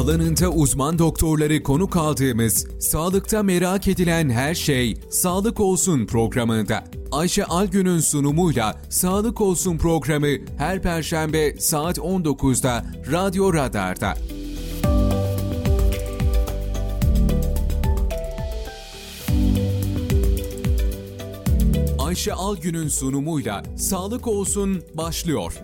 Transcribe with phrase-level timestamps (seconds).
[0.00, 7.98] Alanında uzman doktorları konuk aldığımız Sağlıkta Merak Edilen Her Şey Sağlık Olsun programında Ayşe Algün'ün
[7.98, 10.26] sunumuyla Sağlık Olsun programı
[10.58, 14.14] her perşembe saat 19'da Radyo Radar'da.
[21.98, 25.54] Ayşe Algün'ün sunumuyla Sağlık Olsun başlıyor.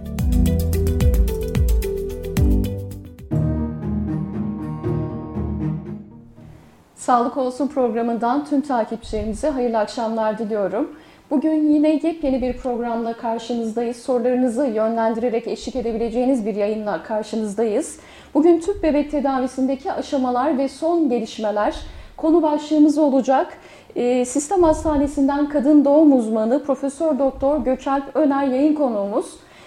[7.07, 10.91] Sağlık Olsun programından tüm takipçilerimize hayırlı akşamlar diliyorum.
[11.31, 13.97] Bugün yine yepyeni bir programla karşınızdayız.
[13.97, 17.99] Sorularınızı yönlendirerek eşlik edebileceğiniz bir yayınla karşınızdayız.
[18.35, 21.75] Bugün tüp bebek tedavisindeki aşamalar ve son gelişmeler
[22.17, 23.59] konu başlığımız olacak.
[23.97, 29.27] Ee, Sistem Hastanesi'nden kadın doğum uzmanı Profesör Doktor Gökalp Öner yayın konuğumuz.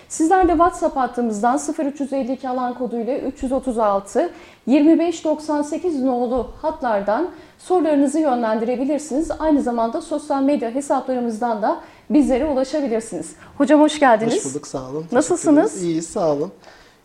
[0.09, 4.31] Sizler de WhatsApp hattımızdan 0352 alan koduyla 336
[4.67, 9.31] 2598 nolu hatlardan sorularınızı yönlendirebilirsiniz.
[9.39, 13.31] Aynı zamanda sosyal medya hesaplarımızdan da bizlere ulaşabilirsiniz.
[13.57, 14.45] Hocam hoş geldiniz.
[14.45, 15.05] Hoş bulduk sağ olun.
[15.11, 15.83] Nasılsınız?
[15.83, 16.51] İyi sağ olun.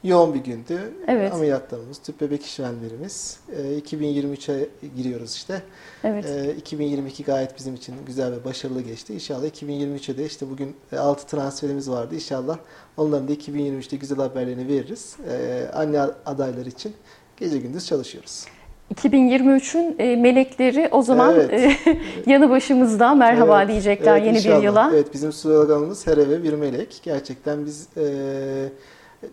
[0.05, 0.93] Yoğun bir gündü.
[1.09, 1.33] Evet.
[1.33, 3.39] Ameliyatlarımız, tüp bebek işlemlerimiz.
[3.57, 5.63] E, 2023'e giriyoruz işte.
[6.05, 6.27] Evet.
[6.27, 9.15] E, 2022 gayet bizim için güzel ve başarılı geçti.
[9.15, 12.15] İnşallah 2023'e de işte bugün 6 transferimiz vardı.
[12.15, 12.59] İnşallah
[12.97, 15.17] onların da 2023'te güzel haberlerini veririz.
[15.31, 16.93] E, anne adaylar için
[17.37, 18.45] gece gündüz çalışıyoruz.
[18.95, 21.53] 2023'ün e, melekleri o zaman Evet.
[21.53, 21.77] e,
[22.31, 24.59] yanı başımızda merhaba Evet, diyecekler evet, yeni inşallah.
[24.59, 24.91] bir yıla.
[24.95, 27.01] Evet bizim sloganımız her eve bir melek.
[27.03, 28.05] Gerçekten biz e,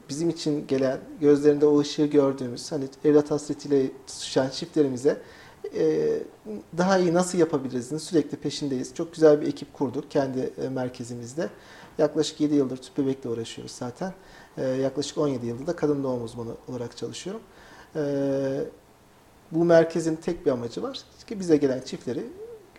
[0.09, 5.21] bizim için gelen gözlerinde o ışığı gördüğümüz hani evlat hasretiyle tutuşan çiftlerimize
[5.75, 6.09] e,
[6.77, 8.95] daha iyi nasıl yapabiliriz'in sürekli peşindeyiz.
[8.95, 11.49] Çok güzel bir ekip kurduk kendi e, merkezimizde.
[11.97, 14.13] Yaklaşık 7 yıldır tüp bebekle uğraşıyoruz zaten.
[14.57, 17.41] E, yaklaşık 17 yıldır da kadın doğum uzmanı olarak çalışıyorum.
[17.95, 18.01] E,
[19.51, 22.23] bu merkezin tek bir amacı var ki bize gelen çiftleri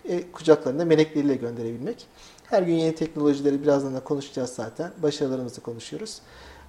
[0.08, 2.06] e, kucaklarında melekleriyle gönderebilmek.
[2.44, 4.92] Her gün yeni teknolojileri birazdan da konuşacağız zaten.
[5.02, 6.20] Başarılarımızı konuşuyoruz.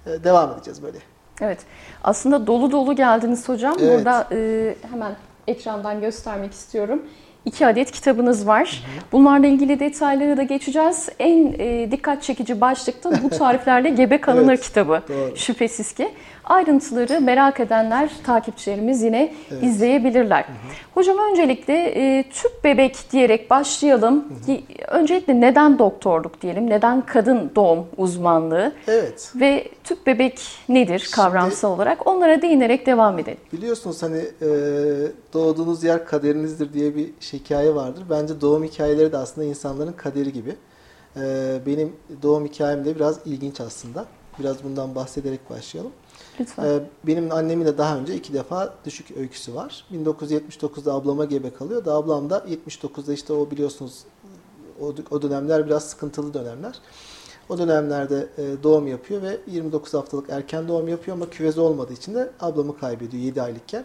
[0.06, 0.98] E, devam edeceğiz böyle.
[1.40, 1.58] Evet.
[2.04, 3.76] Aslında dolu dolu geldiniz hocam.
[3.80, 3.98] Evet.
[3.98, 5.12] Burada e, hemen
[5.46, 7.02] ekrandan göstermek istiyorum.
[7.44, 8.84] İki adet kitabınız var.
[9.12, 11.08] Bunlarla ilgili detayları da geçeceğiz.
[11.18, 15.02] En e, dikkat çekici başlıkta bu tariflerle gebe kalınır Evet, kitabı.
[15.08, 15.36] doğru.
[15.36, 16.08] Şüphesiz ki.
[16.44, 19.62] Ayrıntıları merak edenler, takipçilerimiz yine Evet.
[19.62, 20.44] izleyebilirler.
[20.94, 24.24] Hocam öncelikle e, tüp bebek diyerek başlayalım.
[24.88, 29.32] Öncelikle neden doktorluk diyelim, neden kadın doğum uzmanlığı Evet.
[29.34, 33.38] ve tüp bebek nedir kavramsal olarak onlara değinerek devam edelim.
[33.52, 34.48] Biliyorsunuz hani e,
[35.32, 38.04] doğduğunuz yer kaderinizdir diye bir hikaye vardır.
[38.10, 40.54] Bence doğum hikayeleri de aslında insanların kaderi gibi.
[41.16, 41.20] E,
[41.66, 44.04] benim doğum hikayem de biraz ilginç aslında.
[44.38, 45.92] Biraz bundan bahsederek başlayalım.
[46.40, 46.64] Lütfen.
[46.64, 49.84] Ee, Benim annemin de daha önce iki defa düşük öyküsü var.
[49.92, 51.84] 1979'da ablama gebe kalıyor.
[51.84, 54.04] Da ablam da 79'da işte o biliyorsunuz
[54.80, 56.74] o, o dönemler biraz sıkıntılı dönemler.
[57.48, 62.14] O dönemlerde e, doğum yapıyor ve 29 haftalık erken doğum yapıyor ama küvezi olmadığı için
[62.14, 63.84] de ablamı kaybediyor 7 aylıkken.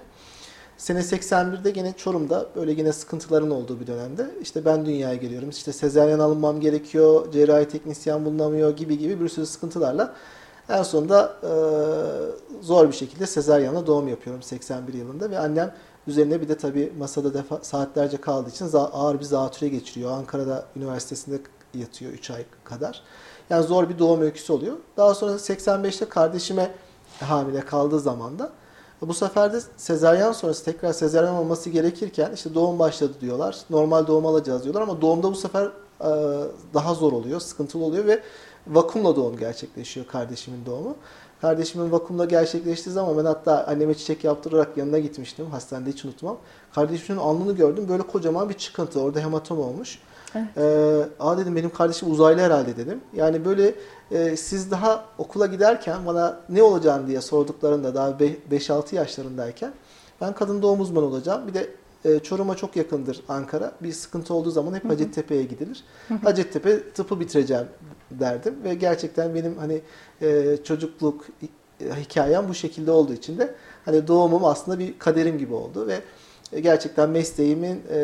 [0.78, 5.50] Sene 81'de gene Çorum'da böyle yine sıkıntıların olduğu bir dönemde işte ben dünyaya geliyorum.
[5.50, 10.16] İşte sezaryen alınmam gerekiyor, cerrahi teknisyen bulunamıyor gibi gibi bir sürü sıkıntılarla
[10.70, 11.52] en sonunda e,
[12.62, 15.74] zor bir şekilde sezaryenle doğum yapıyorum 81 yılında ve annem
[16.08, 20.12] üzerine bir de tabii masada defa, saatlerce kaldığı için ağır bir zatüre geçiriyor.
[20.12, 21.40] Ankara'da üniversitesinde
[21.74, 23.02] yatıyor 3 ay kadar.
[23.50, 24.78] Yani zor bir doğum öyküsü oluyor.
[24.98, 26.72] Daha sonra 85'te kardeşime
[27.20, 28.52] hamile kaldığı zaman da
[29.02, 33.58] bu sefer de sezaryen sonrası tekrar sezaryen olması gerekirken işte doğum başladı diyorlar.
[33.70, 35.66] Normal doğum alacağız diyorlar ama doğumda bu sefer
[36.02, 36.10] e,
[36.74, 38.24] daha zor oluyor, sıkıntılı oluyor ve
[38.68, 40.96] vakumla doğum gerçekleşiyor kardeşimin doğumu.
[41.42, 45.46] Kardeşimin vakumla gerçekleştiği zaman ben hatta anneme çiçek yaptırarak yanına gitmiştim.
[45.52, 46.38] Hastanede hiç unutmam.
[46.76, 47.86] Kardeşimin alnını gördüm.
[47.90, 49.02] Böyle kocaman bir çıkıntı.
[49.02, 50.00] Orada hematom olmuş.
[50.36, 50.48] Evet.
[50.58, 53.02] Ee, Aa dedim benim kardeşim uzaylı herhalde dedim.
[53.16, 53.76] Yani böyle
[54.12, 59.74] e, siz daha okula giderken bana ne olacağını diye sorduklarında daha 5-6 yaşlarındayken
[60.22, 61.48] ben kadın doğum uzmanı olacağım.
[61.48, 61.70] Bir de
[62.06, 63.72] e, Çorum'a çok yakındır Ankara.
[63.82, 65.84] Bir sıkıntı olduğu zaman hep Hacettepe'ye gidilir.
[66.24, 67.68] Hacettepe tıpı bitireceğim
[68.12, 69.82] derdim ve gerçekten benim hani
[70.22, 71.26] e, çocukluk
[71.82, 73.56] hikayem bu şekilde olduğu için de
[73.86, 76.02] hani doğumum aslında bir kaderim gibi oldu ve
[76.60, 77.98] gerçekten mesleğimin e,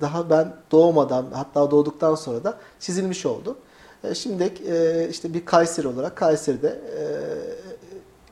[0.00, 3.56] daha ben doğmadan hatta doğduktan sonra da çizilmiş oldu.
[4.04, 6.80] E, Şimdi e, işte bir Kayseri olarak Kayseri'de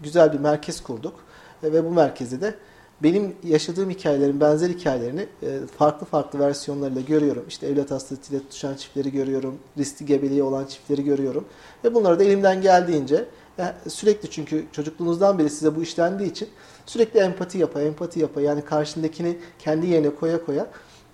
[0.01, 1.15] güzel bir merkez kurduk
[1.63, 2.55] ve bu merkezde de
[3.03, 7.45] benim yaşadığım hikayelerin benzer hikayelerini e, farklı farklı versiyonlarıyla görüyorum.
[7.49, 11.45] İşte evlat hasretiyle tutuşan çiftleri görüyorum, riskli gebeliği olan çiftleri görüyorum
[11.85, 13.25] ve bunları da elimden geldiğince
[13.59, 16.49] E, sürekli çünkü çocukluğunuzdan beri size bu işlendiği için
[16.87, 20.67] sürekli empati yapa, empati yapa yani karşındakini kendi yerine koya koya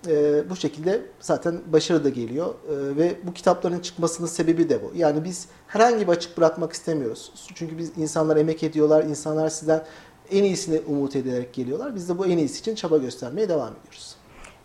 [0.07, 4.91] e, bu şekilde zaten başarı da geliyor ve bu kitapların çıkmasının sebebi de bu.
[4.95, 7.31] Yani biz herhangi bir açık bırakmak istemiyoruz.
[7.55, 9.85] Çünkü biz insanlar emek ediyorlar, insanlar sizden
[10.31, 11.95] en iyisini umut ederek geliyorlar.
[11.95, 14.15] Biz de bu en iyisi için çaba göstermeye devam ediyoruz.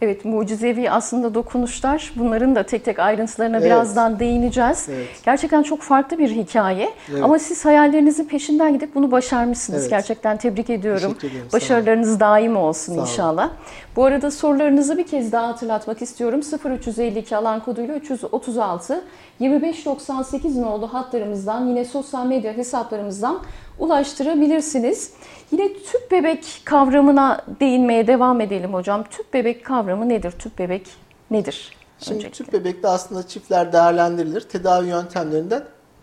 [0.03, 2.13] Evet, mucizevi aslında dokunuşlar.
[2.17, 3.67] Bunların da tek tek ayrıntılarına evet.
[3.67, 4.87] birazdan değineceğiz.
[4.91, 5.09] Evet.
[5.25, 6.91] Gerçekten çok farklı bir hikaye.
[7.13, 7.23] Evet.
[7.23, 9.81] Ama siz hayallerinizin peşinden gidip bunu başarmışsınız.
[9.81, 9.91] Evet.
[9.91, 11.17] Gerçekten tebrik ediyorum.
[11.53, 13.45] Başarılarınız daim olsun Sağ inşallah.
[13.45, 13.57] Olun.
[13.97, 16.41] Bu arada sorularınızı bir kez daha hatırlatmak istiyorum.
[16.65, 19.05] 0352 alan koduyla 336
[19.41, 23.39] 2598 nolu hatlarımızdan yine sosyal medya hesaplarımızdan
[23.81, 25.13] ulaştırabilirsiniz.
[25.53, 29.05] Yine tüp bebek kavramına değinmeye devam edelim hocam.
[29.11, 30.31] Tüp bebek kavramı nedir?
[30.31, 30.87] Tüp bebek
[31.31, 31.77] nedir?
[31.99, 32.45] Şimdi Öncelikle.
[32.45, 34.41] tüp bebekte aslında çiftler değerlendirilir.
[34.41, 35.63] Tedavi yöntemlerinden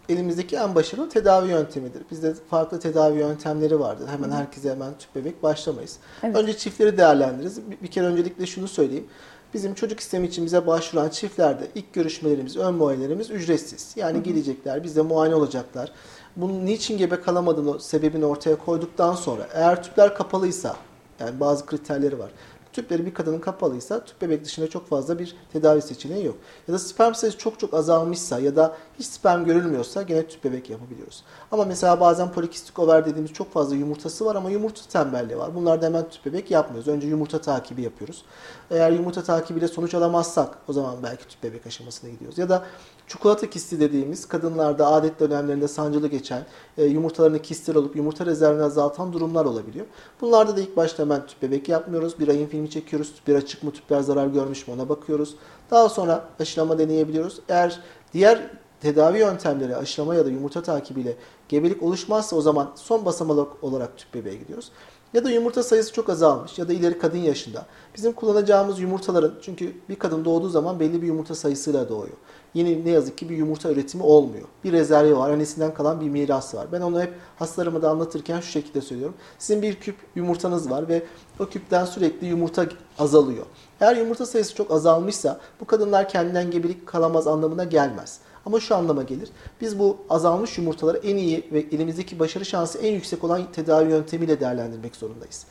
[0.10, 2.02] elimizdeki en başarılı tedavi yöntemidir.
[2.12, 4.08] Bizde farklı tedavi yöntemleri vardır.
[4.08, 5.98] Hemen herkese hemen tüp bebek başlamayız.
[6.24, 6.36] Evet.
[6.36, 7.60] Önce çiftleri değerlendiririz.
[7.84, 9.08] Bir kere öncelikle şunu söyleyeyim.
[9.54, 13.94] Bizim çocuk istemi için bize başvuran çiftlerde ilk görüşmelerimiz, ön muayenelerimiz ücretsiz.
[13.96, 14.24] Yani hı hı.
[14.24, 15.92] gelecekler, bizde muayene olacaklar
[16.38, 20.75] bunun niçin gebe kalamadığını sebebini ortaya koyduktan sonra eğer tüpler kapalıysa
[21.19, 22.31] yani bazı kriterleri var.
[22.74, 26.36] Tüpleri bir kadının kapalıysa tüp bebek dışında çok fazla bir tedavi seçeneği yok.
[26.68, 30.70] Ya da sperm sayısı çok çok azalmışsa ya da hiç sperm görülmüyorsa gene tüp bebek
[30.70, 31.24] yapabiliyoruz.
[31.52, 35.56] Ama mesela bazen polikistik over dediğimiz çok fazla yumurtası var ama yumurta tembelliği var.
[35.56, 36.88] Bunlarda hemen tüp bebek yapmıyoruz.
[36.88, 38.26] Önce yumurta takibi yapıyoruz.
[38.72, 42.38] Eğer yumurta takibiyle sonuç alamazsak o zaman belki tüp bebek aşamasına gidiyoruz.
[42.38, 42.66] Ya da
[43.08, 46.46] çikolata kisti dediğimiz kadınlarda adet dönemlerinde sancılı geçen
[46.78, 49.86] e, yumurtalarını kistir olup yumurta rezervini azaltan durumlar olabiliyor.
[50.22, 52.20] Bunlarda da ilk başta hemen tüp bebek yapmıyoruz.
[52.20, 53.14] Bir ayın filmi çekiyoruz.
[53.16, 55.36] Tüpler açık mı, tüpler zarar görmüş mü ona bakıyoruz.
[55.72, 57.40] Daha sonra aşılama deneyebiliyoruz.
[57.50, 57.80] Eğer
[58.14, 58.52] diğer
[58.82, 61.16] tedavi yöntemleri aşılama ya da yumurta takibiyle
[61.50, 64.72] gebelik oluşmazsa o zaman son basamak olarak tüp bebeğe gidiyoruz.
[65.14, 67.66] Ya da yumurta sayısı çok azalmış ya da ileri kadın yaşında.
[67.96, 72.18] Bizim kullanacağımız yumurtaların çünkü bir kadın doğduğu zaman belli bir yumurta sayısıyla doğuyor.
[72.54, 74.48] Yine ne yazık ki bir yumurta üretimi olmuyor.
[74.64, 76.68] Bir rezervi var, annesinden kalan bir miras var.
[76.72, 79.16] Ben onu hep hastalarıma da anlatırken şu şekilde söylüyorum.
[79.40, 81.04] Sizin bir küp yumurtanız var ve
[81.40, 82.66] o küpten sürekli yumurta
[83.00, 83.46] azalıyor.
[83.80, 88.20] Eğer yumurta sayısı çok azalmışsa bu kadınlar kendinden gebelik kalamaz anlamına gelmez.
[88.48, 89.30] Ama şu anlama gelir.
[89.62, 94.40] Biz bu azalmış yumurtaları en iyi ve elimizdeki başarı şansı en yüksek olan tedavi yöntemiyle
[94.40, 95.46] değerlendirmek zorundayız.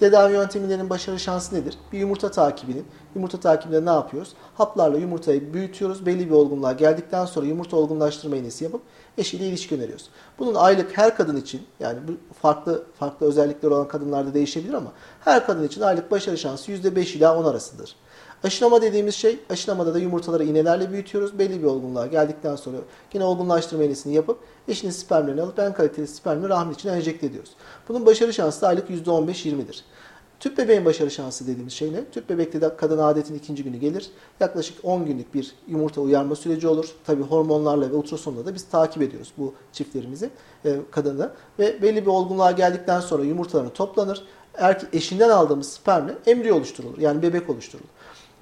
[0.00, 1.78] Tedavi yöntemlerinin başarı şansı nedir?
[1.92, 4.32] Bir yumurta takibinin, yumurta takibinde ne yapıyoruz?
[4.54, 6.06] Haplarla yumurtayı büyütüyoruz.
[6.06, 8.82] Belli bir olgunluğa geldikten sonra yumurta olgunlaştırma iğnesi yapıp
[9.18, 10.08] eşiyle ilişki öneriyoruz.
[10.38, 12.12] Bunun aylık her kadın için yani bu
[12.42, 17.38] farklı farklı özellikleri olan kadınlarda değişebilir ama her kadın için aylık başarı şansı %5 ila
[17.38, 17.96] 10 arasıdır.
[18.44, 21.38] Aşılama dediğimiz şey, aşılamada da yumurtaları iğnelerle büyütüyoruz.
[21.38, 22.76] Belli bir olgunluğa geldikten sonra
[23.12, 24.38] yine olgunlaştırma iğnesini yapıp
[24.68, 27.50] eşinin spermlerini alıp en kaliteli spermleri rahmin içine enjekte ediyoruz.
[27.88, 29.84] Bunun başarı şansı da aylık %15-20'dir.
[30.40, 32.04] Tüp bebeğin başarı şansı dediğimiz şey ne?
[32.04, 34.10] Tüp bebekte de kadın adetin ikinci günü gelir.
[34.40, 36.94] Yaklaşık 10 günlük bir yumurta uyarma süreci olur.
[37.06, 40.30] Tabi hormonlarla ve ultrasonla da biz takip ediyoruz bu çiftlerimizi,
[40.64, 41.30] e, kadını.
[41.58, 44.24] Ve belli bir olgunluğa geldikten sonra yumurtalarını toplanır.
[44.54, 46.98] Erke, eşinden aldığımız spermle embriyo oluşturulur.
[46.98, 47.88] Yani bebek oluşturulur.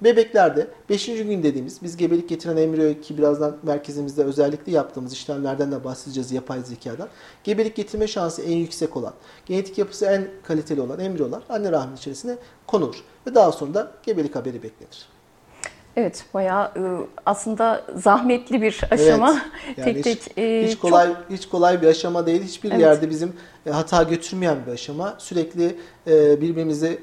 [0.01, 1.05] Bebeklerde 5.
[1.05, 6.63] gün dediğimiz biz gebelik getiren embriyo ki birazdan merkezimizde özellikle yaptığımız işlemlerden de bahsedeceğiz yapay
[6.63, 7.09] zekadan.
[7.43, 9.13] Gebelik getirme şansı en yüksek olan,
[9.45, 14.35] genetik yapısı en kaliteli olan embriyolar anne rahmi içerisine konur ve daha sonra da gebelik
[14.35, 15.18] haberi beklenir.
[15.99, 19.41] Evet, bayağı ıı, aslında zahmetli bir aşama.
[19.67, 21.17] Evet, yani tek tek hiç, e, hiç kolay çok...
[21.29, 22.43] hiç kolay bir aşama değil.
[22.43, 22.81] Hiçbir evet.
[22.81, 23.33] yerde bizim
[23.65, 25.15] e, hata götürmeyen bir aşama.
[25.17, 25.75] Sürekli
[26.07, 26.99] e, birbirimizi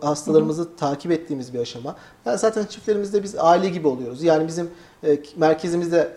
[0.00, 0.76] hastalarımızı Hı-hı.
[0.76, 1.96] takip ettiğimiz bir aşama.
[2.26, 4.22] Yani zaten çiftlerimizde biz aile gibi oluyoruz.
[4.22, 4.70] Yani bizim
[5.36, 6.16] merkezimizde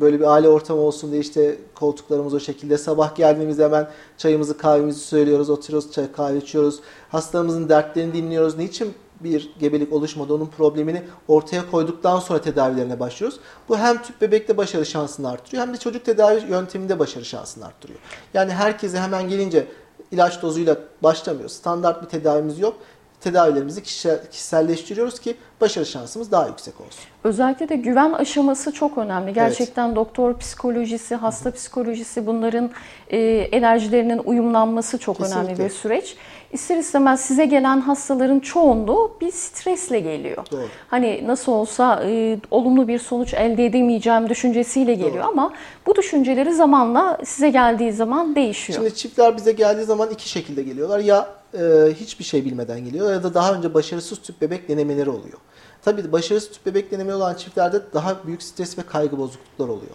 [0.00, 3.88] böyle bir aile ortamı olsun diye işte koltuklarımız o şekilde sabah geldiğimizde hemen
[4.18, 6.80] çayımızı kahvemizi söylüyoruz, oturuyoruz, çay kahve içiyoruz.
[7.08, 8.58] Hastalarımızın dertlerini dinliyoruz.
[8.58, 13.40] Niçin bir gebelik oluşmadı onun problemini ortaya koyduktan sonra tedavilerine başlıyoruz.
[13.68, 17.98] Bu hem tüp bebekte başarı şansını arttırıyor hem de çocuk tedavi yönteminde başarı şansını arttırıyor.
[18.34, 19.66] Yani herkese hemen gelince
[20.12, 21.52] ilaç dozuyla başlamıyoruz.
[21.52, 22.76] Standart bir tedavimiz yok
[23.20, 27.00] tedavilerimizi kişiselleştiriyoruz ki başarı şansımız daha yüksek olsun.
[27.24, 29.34] Özellikle de güven aşaması çok önemli.
[29.34, 29.96] Gerçekten evet.
[29.96, 32.70] doktor psikolojisi, hasta psikolojisi bunların
[33.08, 33.18] e,
[33.52, 35.44] enerjilerinin uyumlanması çok Kesinlikle.
[35.44, 36.16] önemli bir süreç.
[36.52, 40.46] İster istemez size gelen hastaların çoğunluğu bir stresle geliyor.
[40.50, 40.68] Doğru.
[40.88, 45.30] Hani nasıl olsa e, olumlu bir sonuç elde edemeyeceğim düşüncesiyle geliyor Doğru.
[45.30, 45.52] ama
[45.86, 48.78] bu düşünceleri zamanla size geldiği zaman değişiyor.
[48.78, 50.98] Şimdi çiftler bize geldiği zaman iki şekilde geliyorlar.
[50.98, 51.60] Ya e,
[51.94, 55.38] hiçbir şey bilmeden geliyor ya da daha önce başarısız tüp bebek denemeleri oluyor.
[55.82, 59.94] Tabii başarısız tüp bebek denemeleri olan çiftlerde daha büyük stres ve kaygı bozukluklar oluyor.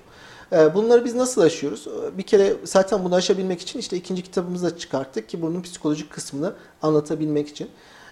[0.51, 1.87] E, bunları biz nasıl aşıyoruz?
[2.17, 6.53] Bir kere zaten bunu aşabilmek için işte ikinci kitabımızı da çıkarttık ki bunun psikolojik kısmını
[6.81, 7.69] anlatabilmek için.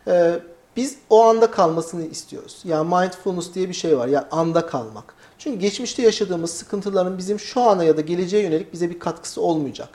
[0.08, 0.40] E,
[0.76, 2.62] biz o anda kalmasını istiyoruz.
[2.64, 4.08] Yani mindfulness diye bir şey var.
[4.08, 5.16] Yani anda kalmak.
[5.38, 9.90] Çünkü geçmişte yaşadığımız sıkıntıların bizim şu ana ya da geleceğe yönelik bize bir katkısı olmayacak.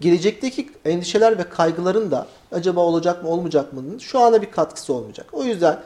[0.00, 5.26] Gelecekteki endişeler ve kaygıların da acaba olacak mı olmayacak mı şu ana bir katkısı olmayacak.
[5.32, 5.80] O yüzden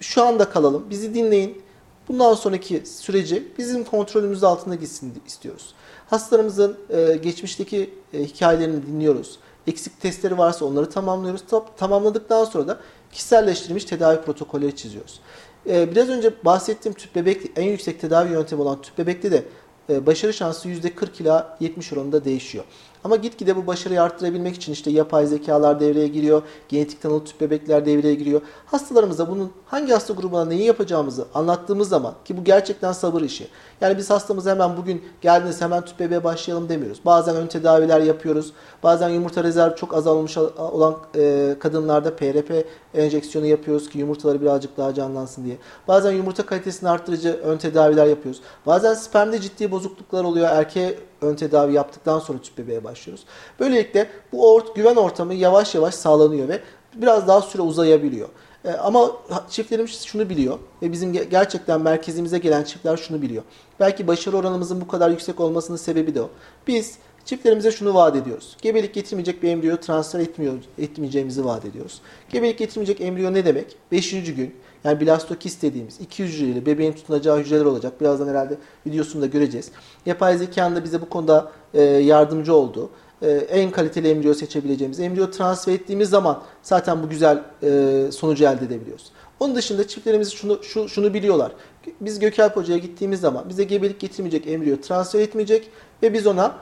[0.00, 0.86] şu anda kalalım.
[0.90, 1.63] Bizi dinleyin.
[2.08, 5.74] Bundan sonraki süreci bizim kontrolümüz altında gitsin istiyoruz.
[6.10, 9.38] Hastalarımızın e, geçmişteki e, hikayelerini dinliyoruz.
[9.66, 11.42] Eksik testleri varsa onları tamamlıyoruz.
[11.76, 12.80] Tamamladıktan sonra da
[13.12, 15.20] kişiselleştirilmiş tedavi protokolleri çiziyoruz.
[15.68, 19.44] E, biraz önce bahsettiğim tüp bebek en yüksek tedavi yöntemi olan tüp bebekte de
[19.90, 22.64] e, başarı şansı %40 ila 70 oranında değişiyor.
[23.04, 27.86] Ama gitgide bu başarıyı arttırabilmek için işte yapay zekalar devreye giriyor, genetik tanılı tüp bebekler
[27.86, 28.40] devreye giriyor.
[28.66, 33.48] Hastalarımıza bunun hangi hasta grubuna neyi yapacağımızı anlattığımız zaman ki bu gerçekten sabır işi.
[33.80, 37.00] Yani biz hastamızı hemen bugün geldiniz hemen tüp bebeğe başlayalım demiyoruz.
[37.04, 38.52] Bazen ön tedaviler yapıyoruz.
[38.82, 44.94] Bazen yumurta rezervi çok azalmış olan e, kadınlarda PRP enjeksiyonu yapıyoruz ki yumurtaları birazcık daha
[44.94, 45.56] canlansın diye.
[45.88, 48.40] Bazen yumurta kalitesini arttırıcı ön tedaviler yapıyoruz.
[48.66, 50.48] Bazen spermde ciddi bozukluklar oluyor.
[50.48, 53.24] Erkeğe ön tedavi yaptıktan sonra tüp bebeğe başlıyoruz.
[53.60, 56.60] Böylelikle bu ort güven ortamı yavaş yavaş sağlanıyor ve
[56.94, 58.28] biraz daha süre uzayabiliyor.
[58.64, 59.10] E, ama
[59.50, 63.42] çiftlerimiz şunu biliyor ve bizim gerçekten merkezimize gelen çiftler şunu biliyor.
[63.80, 66.30] Belki başarı oranımızın bu kadar yüksek olmasının sebebi de o.
[66.66, 68.56] Biz çiftlerimize şunu vaat ediyoruz.
[68.62, 72.00] Gebelik getirmeyecek bir embriyo transfer etmiyor, etmeyeceğimizi vaat ediyoruz.
[72.30, 73.76] Gebelik getirmeyecek embriyo ne demek?
[73.92, 74.54] Beşinci gün
[74.84, 78.00] yani blastokist dediğimiz iki hücreyle bebeğin tutunacağı hücreler olacak.
[78.00, 79.70] Birazdan herhalde videosunu da göreceğiz.
[80.06, 82.90] Yapay zekanın da bize bu konuda e, yardımcı oldu.
[83.22, 85.00] E, en kaliteli embriyo seçebileceğimiz.
[85.00, 89.12] Embriyo transfer ettiğimiz zaman zaten bu güzel e, sonucu elde edebiliyoruz.
[89.40, 91.52] Onun dışında çiftlerimiz şunu, şu, şunu biliyorlar.
[92.00, 95.70] Biz Gökalp Hoca'ya gittiğimiz zaman bize gebelik getirmeyecek embriyo transfer etmeyecek
[96.02, 96.54] ve biz ona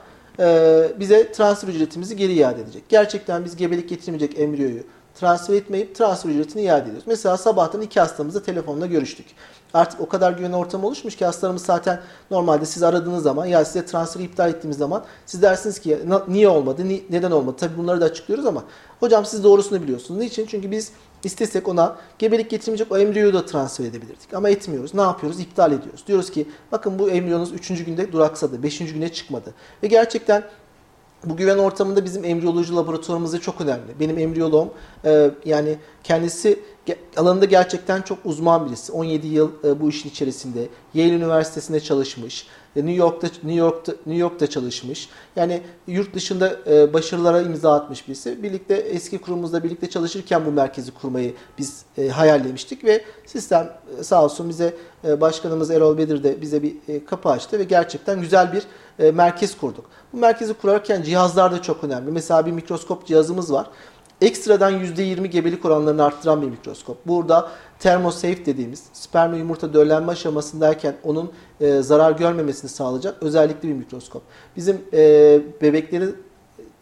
[1.01, 2.83] bize transfer ücretimizi geri iade edecek.
[2.89, 4.83] Gerçekten biz gebelik getirmeyecek embriyoyu
[5.15, 7.05] transfer etmeyip transfer ücretini iade ediyoruz.
[7.07, 9.27] Mesela sabahtan iki hastamızla telefonla görüştük.
[9.75, 12.01] Artık o kadar güven ortamı oluşmuş ki hastalarımız zaten
[12.31, 16.83] normalde siz aradığınız zaman ya size transferi iptal ettiğimiz zaman siz dersiniz ki niye olmadı,
[17.11, 17.57] neden olmadı?
[17.61, 18.65] Tabii bunları da açıklıyoruz ama
[19.01, 20.21] hocam siz doğrusunu biliyorsunuz.
[20.21, 20.47] Niçin?
[20.47, 20.93] Çünkü biz
[21.25, 24.35] istesek ona gebelik getirmeyecek o embriyoyu da transfer edebilirdik.
[24.35, 24.95] Ama etmiyoruz.
[24.95, 25.41] Ne yapıyoruz?
[25.41, 26.05] İptal ediyoruz.
[26.07, 27.69] Diyoruz ki bakın bu embriyonuz 3.
[27.69, 28.79] günde duraksadı, 5.
[28.79, 29.55] güne çıkmadı.
[29.83, 30.45] Ve gerçekten
[31.25, 34.01] bu güven ortamında bizim embriyoloji laboratuvarımız da çok önemli.
[34.01, 34.71] Benim embriyoloğum
[35.05, 36.59] e, yani kendisi
[37.17, 38.93] alanında gerçekten çok uzman birisi.
[38.93, 40.69] 17 yıl e, bu işin içerisinde.
[40.95, 42.47] Yale Üniversitesi'nde çalışmış.
[42.77, 45.09] E, New York'ta New York'ta New York'ta çalışmış.
[45.37, 48.43] Yani yurt dışında e, başarılara imza atmış birisi.
[48.43, 54.25] Birlikte eski kurumumuzla birlikte çalışırken bu merkezi kurmayı biz e, hayallemiştik ve sistem e, sağ
[54.25, 54.75] olsun bize
[55.05, 58.63] e, başkanımız Erol Bedir de bize bir e, kapı açtı ve gerçekten güzel bir
[58.99, 59.85] e, merkez kurduk.
[60.13, 62.11] Bu merkezi kurarken cihazlar da çok önemli.
[62.11, 63.67] Mesela bir mikroskop cihazımız var.
[64.21, 67.07] Ekstradan %20 gebelik oranlarını arttıran bir mikroskop.
[67.07, 74.23] Burada termosafe dediğimiz sperm yumurta döllenme aşamasındayken onun e, zarar görmemesini sağlayacak özellikli bir mikroskop.
[74.57, 76.07] Bizim e, bebekleri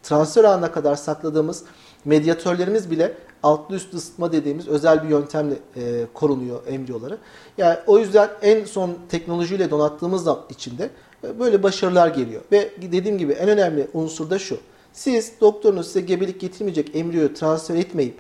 [0.03, 1.65] transfer anına kadar sakladığımız
[2.05, 7.19] medyatörlerimiz bile altlı üstü ısıtma dediğimiz özel bir yöntemle e, korunuyor embriyoları.
[7.59, 10.91] Yani o yüzden en son teknolojiyle donattığımız içinde
[11.25, 12.43] e, böyle başarılar geliyor.
[12.53, 14.59] Ve dediğim gibi en önemli unsur da şu.
[14.93, 18.19] Siz doktorunuz size gebelik getirmeyecek embriyoyu transfer etmeyip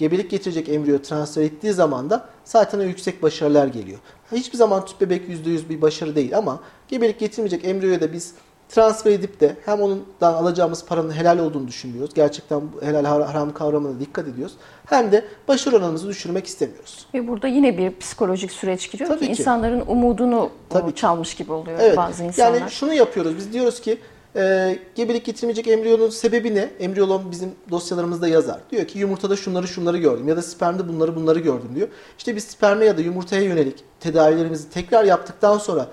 [0.00, 3.98] gebelik getirecek embriyo transfer ettiği zaman da zaten o yüksek başarılar geliyor.
[4.32, 8.34] Hiçbir zaman tüp bebek %100 bir başarı değil ama gebelik getirmeyecek embriyoya da biz
[8.70, 12.14] transfer edip de hem ondan alacağımız paranın helal olduğunu düşünmüyoruz.
[12.14, 14.54] Gerçekten helal haram kavramına dikkat ediyoruz.
[14.86, 17.06] Hem de başarı oranımızı düşürmek istemiyoruz.
[17.14, 21.52] Ve burada yine bir psikolojik süreç giriyor Tabii ki, ki insanların umudunu Tabii çalmış gibi
[21.52, 21.96] oluyor evet.
[21.96, 22.60] bazı insanlar.
[22.60, 23.36] Yani şunu yapıyoruz.
[23.36, 23.98] Biz diyoruz ki
[24.36, 26.70] e, gebelik getirmeyecek embriyonun sebebi ne?
[26.80, 28.60] Embriyolog bizim dosyalarımızda yazar.
[28.70, 31.88] Diyor ki yumurtada şunları şunları gördüm ya da spermde bunları bunları gördüm diyor.
[32.18, 35.86] İşte biz sperme ya da yumurtaya yönelik tedavilerimizi tekrar yaptıktan sonra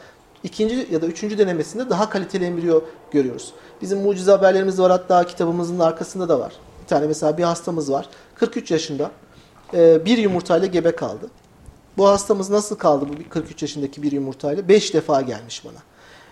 [0.44, 3.54] ikinci ya da üçüncü denemesinde daha kaliteli embriyo görüyoruz.
[3.82, 6.54] Bizim mucize haberlerimiz var hatta kitabımızın arkasında da var.
[6.84, 8.10] Bir tane mesela bir hastamız var.
[8.36, 9.12] 43 yaşında
[9.74, 11.30] e, bir yumurtayla gebe kaldı.
[11.98, 14.68] Bu hastamız nasıl kaldı bu 43 yaşındaki bir yumurtayla?
[14.68, 15.78] 5 defa gelmiş bana.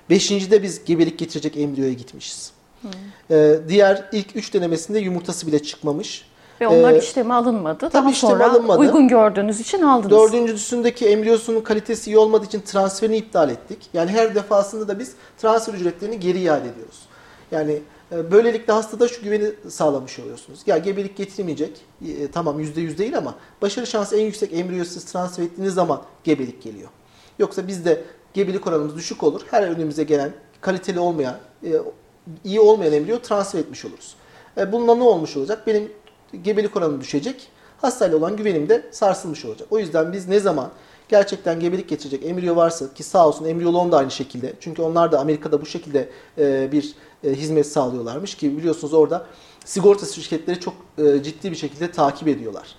[0.10, 2.52] Beşincide biz gebelik getirecek embriyoya gitmişiz.
[2.82, 2.92] Hmm.
[3.32, 6.26] Ee, diğer ilk üç denemesinde yumurtası bile çıkmamış.
[6.62, 7.90] Ve onlar ee, işleme alınmadı.
[7.94, 8.80] Daha sonra alınmadı.
[8.80, 10.12] uygun gördüğünüz için aldınız.
[10.12, 13.90] Dördüncüsündeki embriyosunun kalitesi iyi olmadığı için transferini iptal ettik.
[13.94, 17.00] Yani her defasında da biz transfer ücretlerini geri iade ediyoruz.
[17.52, 17.82] Yani
[18.12, 20.60] e, böylelikle hastada şu güveni sağlamış oluyorsunuz.
[20.66, 25.44] Ya gebelik getirmeyecek, e, tamam %100 değil ama başarı şansı en yüksek embriyo siz transfer
[25.44, 26.90] ettiğiniz zaman gebelik geliyor.
[27.40, 29.42] Yoksa bizde gebelik oranımız düşük olur.
[29.52, 30.32] Her önümüze gelen
[30.62, 31.74] kaliteli olmayan, e,
[32.44, 34.16] iyi olmayan embriyo transfer etmiş oluruz.
[34.58, 35.68] E, bununla ne olmuş olacak?
[35.68, 35.92] Benim
[36.44, 37.48] gebelik oranı düşecek.
[37.82, 39.68] Hastayla olan güvenim de sarsılmış olacak.
[39.72, 40.72] O yüzden biz ne zaman
[41.10, 44.54] gerçekten gebelik getirecek embriyo varsa ki sağ olsun embriyoloğum da aynı şekilde.
[44.60, 49.26] Çünkü onlar da Amerika'da bu şekilde e, bir e, hizmet sağlıyorlarmış ki biliyorsunuz orada
[49.66, 52.76] sigorta şirketleri çok e, ciddi bir şekilde takip ediyorlar.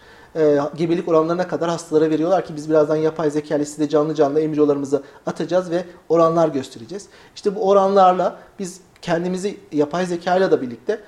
[0.77, 5.03] Gebelik oranlarına kadar hastalara veriyorlar ki biz birazdan yapay zeka ile size canlı canlı embriyolarımızı
[5.27, 7.07] atacağız ve oranlar göstereceğiz.
[7.35, 11.01] İşte bu oranlarla biz kendimizi yapay zeka ile de birlikte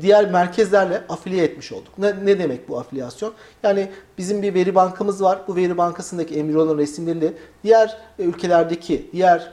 [0.00, 1.98] diğer merkezlerle afiliye etmiş olduk.
[1.98, 3.32] Ne, ne demek bu afiliyasyon?
[3.62, 5.38] Yani bizim bir veri bankamız var.
[5.48, 7.32] Bu veri bankasındaki embriyoların resimleriyle
[7.64, 9.52] diğer e, ülkelerdeki, diğer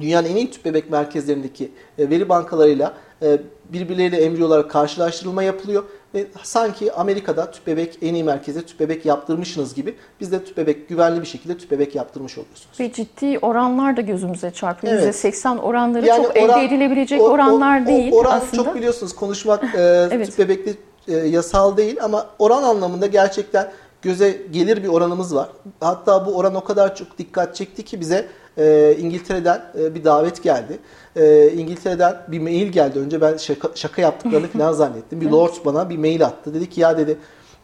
[0.00, 2.94] dünyanın en iyi tüp bebek merkezlerindeki e, veri bankalarıyla
[3.72, 9.74] birbirleriyle embriyolara karşılaştırılma yapılıyor ve sanki Amerika'da tüp bebek en iyi merkeze tüp bebek yaptırmışsınız
[9.74, 12.80] gibi biz de tüp bebek güvenli bir şekilde tüp bebek yaptırmış oluyorsunuz.
[12.80, 14.92] Ve ciddi oranlar da gözümüze çarpıyor.
[14.92, 15.24] Evet.
[15.24, 18.64] %80 oranları yani çok oran, elde edilebilecek o, oranlar o, değil o, oran aslında.
[18.64, 19.68] çok biliyorsunuz konuşmak e,
[20.10, 20.26] evet.
[20.26, 20.76] tüp bebekli
[21.08, 25.48] e, yasal değil ama oran anlamında gerçekten göze gelir bir oranımız var.
[25.80, 28.26] Hatta bu oran o kadar çok dikkat çekti ki bize
[28.58, 30.78] e, İngiltere'den e, bir davet geldi.
[31.16, 32.98] E, İngiltere'den bir mail geldi.
[32.98, 35.20] Önce ben şaka, şaka yaptıklarını falan zannettim.
[35.20, 36.54] Bir lord bana bir mail attı.
[36.54, 37.18] Dedi ki ya dedi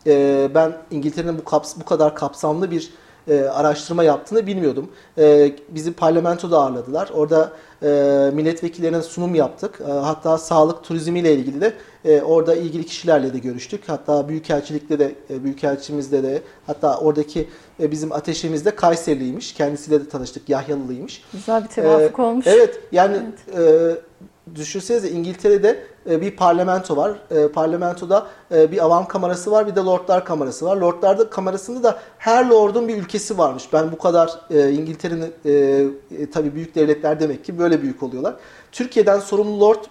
[0.07, 2.91] e, ben İngiltere'nin bu, kaps bu kadar kapsamlı bir
[3.29, 4.91] e, araştırma yaptığını bilmiyordum.
[5.19, 7.11] E, bizi parlamentoda ağırladılar.
[7.15, 9.81] Orada e, milletvekillerine sunum yaptık.
[9.89, 11.73] E, hatta sağlık turizmiyle ilgili de
[12.05, 13.89] e, orada ilgili kişilerle de görüştük.
[13.89, 17.49] Hatta büyükelçilikte de, e, büyükelçimizde de, hatta oradaki
[17.81, 19.55] e, bizim ateşimizde Kayseriliymiş.
[19.55, 20.49] Kendisiyle de tanıştık.
[20.49, 21.25] Yahyalılıymış.
[21.33, 22.47] Güzel bir tevafuk e, olmuş.
[22.47, 23.99] Evet, yani evet.
[23.99, 27.19] E, düşünsenize İngiltere'de e, bir parlamento var.
[27.31, 30.77] E, parlamentoda e, bir avam kamerası var, bir de lordlar kamerası var.
[30.77, 33.65] Lordlarda kamerasında da her lordun bir ülkesi varmış.
[33.73, 38.35] Ben bu kadar İngiltere'nin e, tabii büyük devletler demek ki böyle büyük oluyorlar.
[38.73, 39.85] Türkiye'den sorumlu lord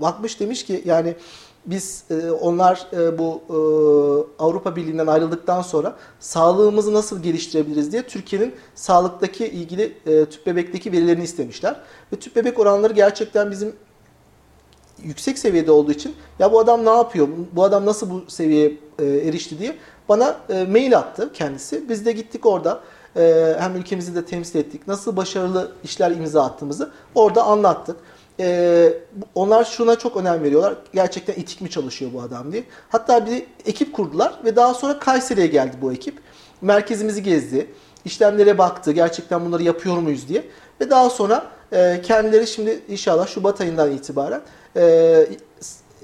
[0.00, 1.14] bakmış demiş ki yani
[1.66, 2.04] biz
[2.40, 2.86] onlar
[3.18, 3.42] bu
[4.38, 11.80] Avrupa Birliği'nden ayrıldıktan sonra sağlığımızı nasıl geliştirebiliriz diye Türkiye'nin sağlıktaki ilgili tüp bebekteki verilerini istemişler.
[12.12, 13.72] Ve tüp bebek oranları gerçekten bizim
[15.02, 17.28] yüksek seviyede olduğu için ya bu adam ne yapıyor?
[17.52, 19.76] Bu adam nasıl bu seviyeye erişti diye
[20.08, 21.88] bana mail attı kendisi.
[21.88, 22.80] Biz de gittik orada
[23.58, 24.88] hem ülkemizi de temsil ettik.
[24.88, 27.96] Nasıl başarılı işler imza attığımızı orada anlattık
[28.40, 28.92] e,
[29.34, 30.74] onlar şuna çok önem veriyorlar.
[30.94, 32.64] Gerçekten etik mi çalışıyor bu adam diye.
[32.88, 36.18] Hatta bir ekip kurdular ve daha sonra Kayseri'ye geldi bu ekip.
[36.60, 37.70] Merkezimizi gezdi.
[38.04, 38.92] işlemlere baktı.
[38.92, 40.44] Gerçekten bunları yapıyor muyuz diye.
[40.80, 44.40] Ve daha sonra e, kendileri şimdi inşallah Şubat ayından itibaren
[44.76, 45.26] e,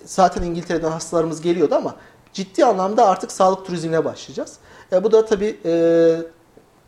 [0.05, 1.96] zaten İngiltere'den hastalarımız geliyordu ama
[2.33, 4.57] ciddi anlamda artık sağlık turizmine başlayacağız.
[4.92, 6.16] E, bu da tabii e,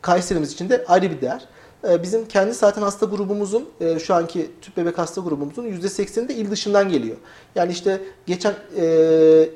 [0.01, 1.45] Kayserimiz için de ayrı bir değer.
[1.87, 6.33] Ee, bizim kendi zaten hasta grubumuzun e, şu anki tüp bebek hasta grubumuzun %80'i de
[6.33, 7.17] il dışından geliyor.
[7.55, 8.83] Yani işte geçen e,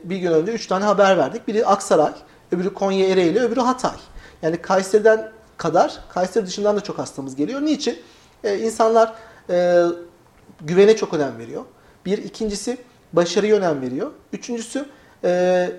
[0.03, 1.47] bir gün önce 3 tane haber verdik.
[1.47, 2.13] Biri Aksaray,
[2.51, 3.97] öbürü Konya Ereğli, öbürü Hatay.
[4.41, 7.61] Yani Kayseri'den kadar Kayseri dışından da çok hastamız geliyor.
[7.61, 7.97] Niçin?
[8.43, 9.13] E, insanlar
[10.61, 11.63] güvene çok önem veriyor.
[12.05, 12.77] Bir, ikincisi
[13.13, 14.11] başarıya önem veriyor.
[14.33, 14.85] Üçüncüsü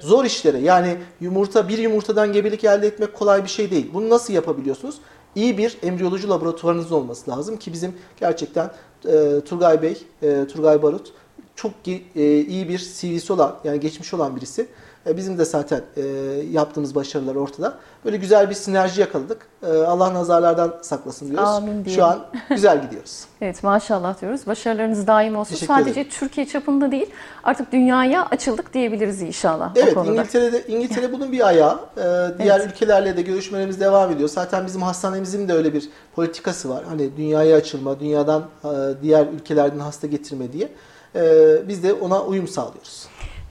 [0.00, 3.90] zor işlere yani yumurta bir yumurtadan gebelik elde etmek kolay bir şey değil.
[3.94, 4.96] Bunu nasıl yapabiliyorsunuz?
[5.37, 8.70] İyi bir embriyoloji laboratuvarınız olması lazım ki bizim gerçekten
[9.07, 11.12] e, Turgay Bey, e, Turgay Barut
[11.57, 11.73] çok
[12.16, 14.66] e, iyi bir CV'si olan yani geçmiş olan birisi.
[15.07, 16.03] E, bizim de zaten e,
[16.51, 17.75] yaptığımız başarılar ortada.
[18.05, 19.47] Böyle güzel bir sinerji yakaladık.
[19.62, 21.49] E, Allah nazarlardan saklasın diyoruz.
[21.49, 23.25] Amin Şu an güzel gidiyoruz.
[23.40, 24.47] evet maşallah diyoruz.
[24.47, 25.55] Başarılarınız daim olsun.
[25.55, 26.09] Teşekkür Sadece ederim.
[26.19, 27.11] Türkiye çapında değil
[27.45, 29.73] artık dünyaya açıldık diyebiliriz inşallah.
[29.77, 31.81] Evet İngiltere'de İngiltere bunun bir ayağı.
[31.97, 32.03] E,
[32.38, 32.71] diğer evet.
[32.71, 34.29] ülkelerle de görüşmelerimiz devam ediyor.
[34.29, 36.85] Zaten bizim hastanemizin de öyle bir politikası var.
[36.88, 38.69] Hani dünyaya açılma, dünyadan e,
[39.03, 40.69] diğer ülkelerden hasta getirme diye.
[41.17, 43.07] E, biz de ona uyum sağlıyoruz.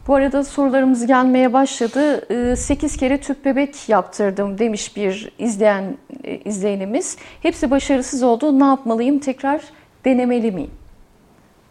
[0.08, 2.22] Bu arada sorularımız gelmeye başladı.
[2.56, 7.18] 8 ee, kere tüp bebek yaptırdım demiş bir izleyen e, izleyenimiz.
[7.42, 8.60] Hepsi başarısız oldu.
[8.60, 9.20] Ne yapmalıyım?
[9.20, 9.62] Tekrar
[10.06, 10.72] denemeli miyim?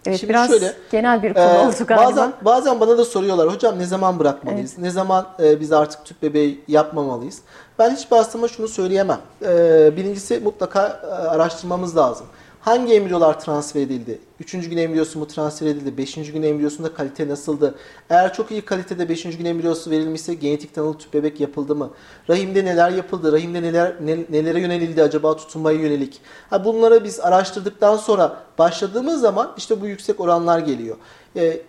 [0.07, 2.07] Evet Şimdi biraz şöyle, genel bir konu e, oldu galiba.
[2.07, 4.73] Bazen, bazen bana da soruyorlar hocam ne zaman bırakmalıyız?
[4.75, 4.83] Evet.
[4.83, 7.39] Ne zaman e, biz artık tüp bebeği yapmamalıyız?
[7.79, 9.19] Ben hiç hastama şunu söyleyemem.
[9.43, 9.49] E,
[9.97, 12.27] birincisi mutlaka e, araştırmamız lazım.
[12.63, 14.19] Hangi embriyolar transfer edildi?
[14.41, 15.99] Üçüncü gün embriyosu mu transfer edildi?
[15.99, 17.75] Beşinci gün embriyosunda kalite nasıldı?
[18.11, 21.91] Eğer çok iyi kalitede beşinci gün embriyosu verilmişse genetik tanılı tüp bebek yapıldı mı?
[22.31, 23.33] Rahimde neler yapıldı?
[23.33, 23.95] Rahimde neler
[24.31, 26.21] nelere yönelildi acaba tutunmaya yönelik?
[26.51, 30.97] Ha bunları biz araştırdıktan sonra başladığımız zaman işte bu yüksek oranlar geliyor.
[31.37, 31.63] E,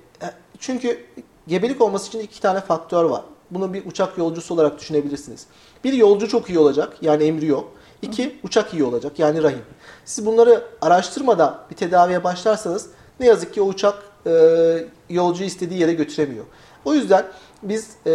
[0.60, 1.06] çünkü
[1.48, 3.22] gebelik olması için iki tane faktör var.
[3.52, 5.46] Bunu bir uçak yolcusu olarak düşünebilirsiniz.
[5.84, 7.64] Bir yolcu çok iyi olacak yani embriyo.
[8.02, 9.62] İki, uçak iyi olacak yani rahim.
[10.06, 12.90] Siz bunları araştırmadan bir tedaviye başlarsanız
[13.20, 16.46] ne yazık ki o uçak e, yolcuyu istediği yere götüremiyor.
[16.86, 17.26] O yüzden
[17.64, 18.12] biz e,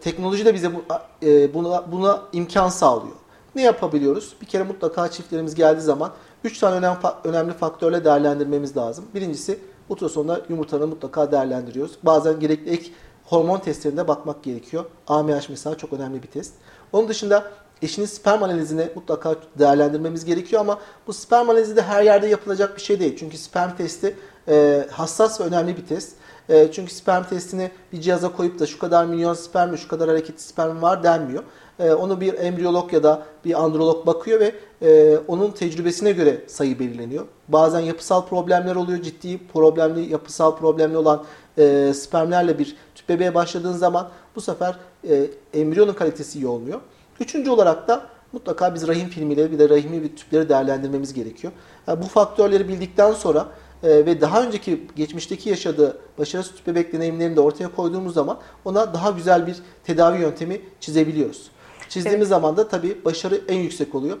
[0.00, 0.84] teknoloji de bize bu,
[1.22, 3.16] e, buna, buna imkan sağlıyor.
[3.54, 4.34] Ne yapabiliyoruz?
[4.40, 6.12] Bir kere mutlaka çiftlerimiz geldiği zaman
[6.44, 9.04] 3 tane önemli, önemli faktörle değerlendirmemiz lazım.
[9.14, 11.98] Birincisi ultrasonda yumurtanı mutlaka değerlendiriyoruz.
[12.02, 12.90] Bazen gerekli ek
[13.24, 14.84] hormon testlerinde bakmak gerekiyor.
[15.08, 16.54] AMH mesela çok önemli bir test.
[16.92, 17.50] Onun dışında
[17.84, 22.82] eşinin sperm analizini mutlaka değerlendirmemiz gerekiyor ama bu sperm analizi de her yerde yapılacak bir
[22.82, 23.16] şey değil.
[23.18, 24.16] Çünkü sperm testi
[24.48, 26.12] e, hassas ve önemli bir test.
[26.48, 30.42] E, çünkü sperm testini bir cihaza koyup da şu kadar milyon sperm şu kadar hareketli
[30.42, 31.42] sperm var denmiyor.
[31.78, 36.78] E, onu bir embriyolog ya da bir androlog bakıyor ve e, onun tecrübesine göre sayı
[36.78, 37.24] belirleniyor.
[37.48, 39.02] Bazen yapısal problemler oluyor.
[39.02, 41.24] Ciddi problemli, yapısal problemli olan
[41.58, 44.76] e, spermlerle bir tüp bebeğe başladığın zaman bu sefer
[45.08, 46.80] e, embriyonun kalitesi iyi olmuyor.
[47.20, 51.52] Üçüncü olarak da mutlaka biz rahim filmiyle bir de rahimi ve tüpleri değerlendirmemiz gerekiyor.
[51.86, 53.48] Yani bu faktörleri bildikten sonra
[53.82, 58.94] e, ve daha önceki geçmişteki yaşadığı başarısız tüp bebek deneyimlerini de ortaya koyduğumuz zaman ona
[58.94, 61.50] daha güzel bir tedavi yöntemi çizebiliyoruz.
[61.88, 62.28] Çizdiğimiz evet.
[62.28, 64.18] zaman da tabii başarı en yüksek oluyor.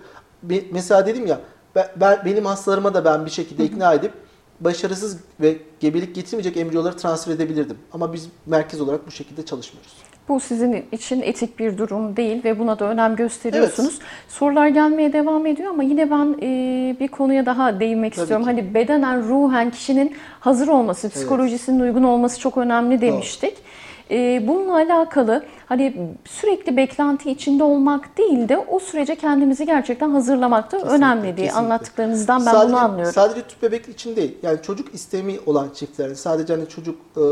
[0.70, 1.40] Mesela dedim ya
[1.74, 4.12] ben, ben benim hastalarıma da ben bir şekilde ikna edip
[4.60, 7.78] başarısız ve gebelik getirmeyecek embriyoları transfer edebilirdim.
[7.92, 9.92] Ama biz merkez olarak bu şekilde çalışmıyoruz.
[10.28, 13.98] Bu sizin için etik bir durum değil ve buna da önem gösteriyorsunuz.
[14.00, 14.08] Evet.
[14.28, 18.46] Sorular gelmeye devam ediyor ama yine ben e, bir konuya daha değinmek Tabii istiyorum.
[18.46, 18.50] Ki.
[18.50, 21.88] Hani bedenen, ruhen kişinin hazır olması, psikolojisinin evet.
[21.88, 23.56] uygun olması çok önemli demiştik.
[23.56, 23.64] Doğru.
[24.10, 30.72] Ee, bununla alakalı hani sürekli beklenti içinde olmak değil de o sürece kendimizi gerçekten hazırlamak
[30.72, 31.58] da kesinlikle, önemli diye kesinlikle.
[31.58, 33.12] anlattıklarınızdan ben sadece, bunu anlıyorum.
[33.12, 34.38] Sadece tüp bebek için değil.
[34.42, 37.24] Yani çocuk istemi olan çiftlerin sadece hani çocuk e,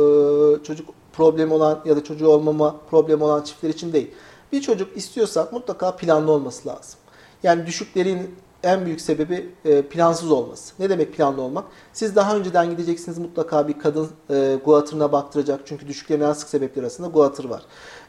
[0.65, 4.11] çocuk problemi olan ya da çocuğu olmama problemi olan çiftler için değil.
[4.53, 7.01] Bir çocuk istiyorsak mutlaka planlı olması lazım.
[7.43, 10.75] Yani düşüklerin en büyük sebebi e, plansız olması.
[10.79, 11.65] Ne demek planlı olmak?
[11.93, 15.61] Siz daha önceden gideceksiniz mutlaka bir kadın e, guatırına baktıracak.
[15.65, 17.63] Çünkü düşüklerin en sık sebepleri arasında guatır var.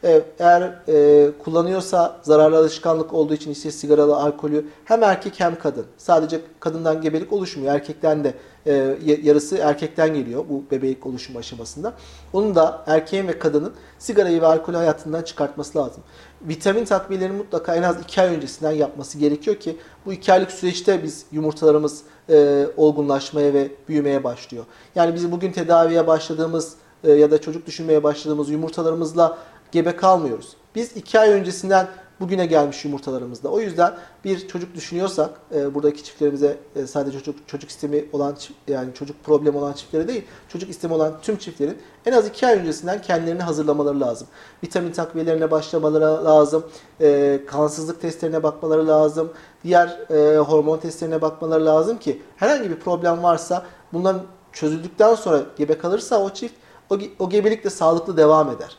[0.03, 5.85] E, eğer e, kullanıyorsa zararlı alışkanlık olduğu için işte sigaralı, alkolü hem erkek hem kadın.
[5.97, 7.73] Sadece kadından gebelik oluşmuyor.
[7.73, 8.33] Erkekten de
[8.65, 11.93] e, yarısı erkekten geliyor bu bebek oluşum aşamasında.
[12.33, 16.03] Onun da erkeğin ve kadının sigarayı ve alkolü hayatından çıkartması lazım.
[16.41, 21.03] Vitamin takviyelerini mutlaka en az 2 ay öncesinden yapması gerekiyor ki bu 2 aylık süreçte
[21.03, 24.65] biz yumurtalarımız e, olgunlaşmaya ve büyümeye başlıyor.
[24.95, 29.37] Yani biz bugün tedaviye başladığımız e, ya da çocuk düşünmeye başladığımız yumurtalarımızla
[29.73, 30.53] gebe kalmıyoruz.
[30.75, 31.87] Biz 2 ay öncesinden
[32.19, 33.49] bugüne gelmiş yumurtalarımızda.
[33.49, 38.93] O yüzden bir çocuk düşünüyorsak e, buradaki çiftlerimize e, sadece çocuk çocuk istemi olan yani
[38.93, 43.01] çocuk problemi olan çiftlere değil, çocuk istemi olan tüm çiftlerin en az iki ay öncesinden
[43.01, 44.27] kendilerini hazırlamaları lazım.
[44.63, 46.65] Vitamin takviyelerine başlamaları lazım.
[47.01, 49.33] E, kansızlık testlerine bakmaları lazım.
[49.63, 55.77] Diğer e, hormon testlerine bakmaları lazım ki herhangi bir problem varsa bunların çözüldükten sonra gebe
[55.77, 56.55] kalırsa o çift
[56.89, 58.77] o, o gebelik de sağlıklı devam eder.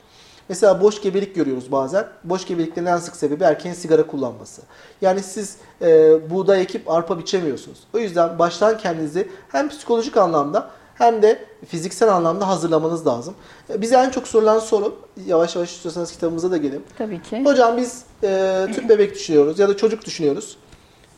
[0.48, 2.06] Mesela boş gebelik görüyoruz bazen.
[2.24, 4.62] Boş gebeliklerin en sık sebebi erkeğin sigara kullanması.
[5.00, 7.78] Yani siz e, buğday ekip arpa biçemiyorsunuz.
[7.94, 13.34] O yüzden baştan kendinizi hem psikolojik anlamda hem de fiziksel anlamda hazırlamanız lazım.
[13.70, 16.84] E, bize en çok sorulan soru, yavaş yavaş istiyorsanız kitabımıza da gelin.
[16.98, 17.44] Tabii ki.
[17.44, 20.56] Hocam biz e, tüp bebek düşünüyoruz ya da çocuk düşünüyoruz.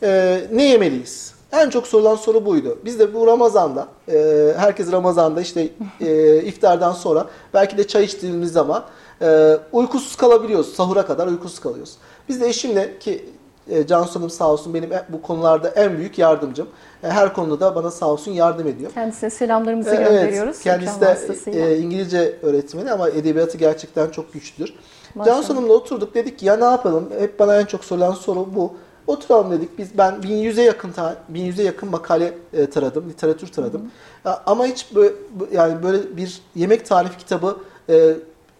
[0.03, 1.37] E, ne yemeliyiz?
[1.53, 2.79] En çok sorulan soru buydu.
[2.85, 5.69] Biz de bu Ramazan'da, e, herkes Ramazan'da işte
[6.01, 8.85] e, iftardan sonra belki de çay içtiğimiz zaman
[9.23, 10.75] e, uykusuz kalabiliyoruz.
[10.75, 11.95] Sahura kadar uykusuz kalıyoruz.
[12.29, 13.25] Biz de eşimle ki
[13.69, 16.69] e, Cansu Hanım sağ olsun benim bu konularda en büyük yardımcım.
[17.03, 18.93] E, her konuda da bana sağ olsun yardım ediyor.
[18.93, 20.57] Kendisine selamlarımızı e, gönderiyoruz.
[20.57, 21.01] Evet, kendisi
[21.53, 24.75] de e, İngilizce öğretmeni ama edebiyatı gerçekten çok güçlüdür.
[25.15, 25.35] Maşallah.
[25.35, 27.11] Cansu Hanım'la oturduk dedik ki ya ne yapalım?
[27.19, 28.75] Hep bana en çok sorulan soru bu.
[29.07, 29.79] Oturalım dedik.
[29.79, 30.93] Biz ben 1100'e yakın
[31.33, 33.91] 1100'e yakın makale e, taradım, literatür taradım.
[34.23, 34.37] Hı hı.
[34.47, 35.15] Ama hiç böyle
[35.53, 37.57] yani böyle bir yemek tarifi kitabı
[37.89, 38.15] e,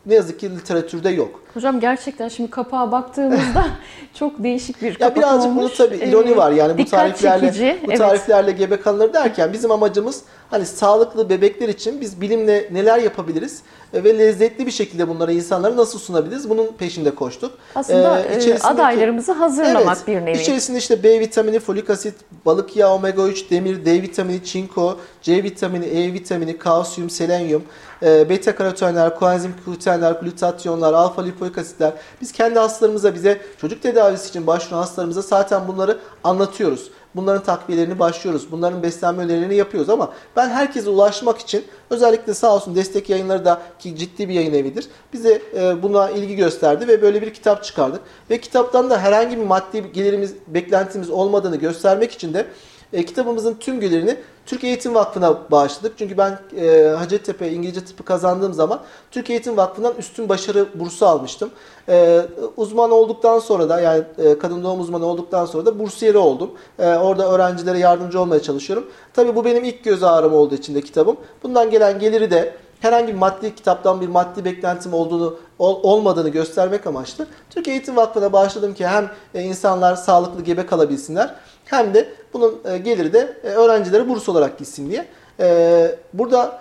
[0.07, 1.46] ne yazık ki literatürde yok.
[1.57, 3.67] Hocam gerçekten şimdi kapağa baktığımızda
[4.15, 5.63] çok değişik bir kapak ya birazcık olmuş.
[5.63, 7.79] Burada tabii ironi var yani bu tariflerle çekici.
[7.87, 8.59] bu tariflerle evet.
[8.59, 13.63] gebe kalınır derken bizim amacımız hani sağlıklı bebekler için biz bilimle neler yapabiliriz
[13.95, 16.51] e, ve lezzetli bir şekilde bunlara insanlara nasıl sunabiliriz?
[16.51, 17.53] Bunun peşinde koştuk.
[17.75, 20.41] Aslında ee, adaylarımızı hazırlamak evet, bir nevi.
[20.41, 22.15] İçerisinde işte B vitamini, folik asit,
[22.47, 27.63] balık yağı, omega 3, demir, D vitamini, çinko, C vitamini, E vitamini, kalsiyum, selenyum,
[28.03, 31.93] e, beta karotenler, koenzim Q10'ler, glutatyonlar, alfa lipoik asitler.
[32.21, 36.91] Biz kendi hastalarımıza bize çocuk tedavisi için başvuran hastalarımıza zaten bunları anlatıyoruz.
[37.15, 38.47] Bunların takviyelerini başlıyoruz.
[38.51, 43.63] Bunların beslenme önerilerini yapıyoruz ama ben herkese ulaşmak için özellikle sağ olsun destek yayınları da
[43.79, 44.87] ki ciddi bir yayın evidir.
[45.13, 48.01] Bize e, buna ilgi gösterdi ve böyle bir kitap çıkardık.
[48.31, 52.47] Ve kitaptan da herhangi bir maddi gelirimiz, beklentimiz olmadığını göstermek için de
[52.93, 55.99] e, kitabımızın tüm gelirini Türk Eğitim Vakfı'na bağışladık.
[55.99, 61.51] Çünkü ben e, Hacettepe İngilizce tıpı kazandığım zaman Türk Eğitim Vakfı'ndan üstün başarı bursu almıştım.
[61.89, 62.21] E,
[62.57, 66.51] uzman olduktan sonra da yani e, kadın doğum uzmanı olduktan sonra da bursiyeri oldum.
[66.79, 68.87] E, orada öğrencilere yardımcı olmaya çalışıyorum.
[69.15, 71.17] Tabii bu benim ilk göz ağrım olduğu için de kitabım.
[71.43, 76.87] Bundan gelen geliri de herhangi bir maddi kitaptan bir maddi beklentim olduğunu ol, olmadığını göstermek
[76.87, 81.35] amaçlı Türk Eğitim Vakfı'na bağışladım ki hem e, insanlar sağlıklı gebe kalabilsinler
[81.67, 85.07] hem de bunun e, geliri de e, öğrencilere burs olarak gitsin diye.
[85.41, 86.61] E, burada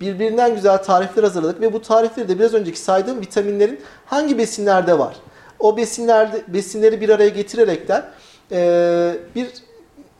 [0.00, 5.16] birbirinden güzel tarifler hazırladık ve bu tarifleri de biraz önceki saydığım vitaminlerin hangi besinlerde var?
[5.58, 8.04] O besinlerde besinleri bir araya getirerekten
[9.34, 9.48] bir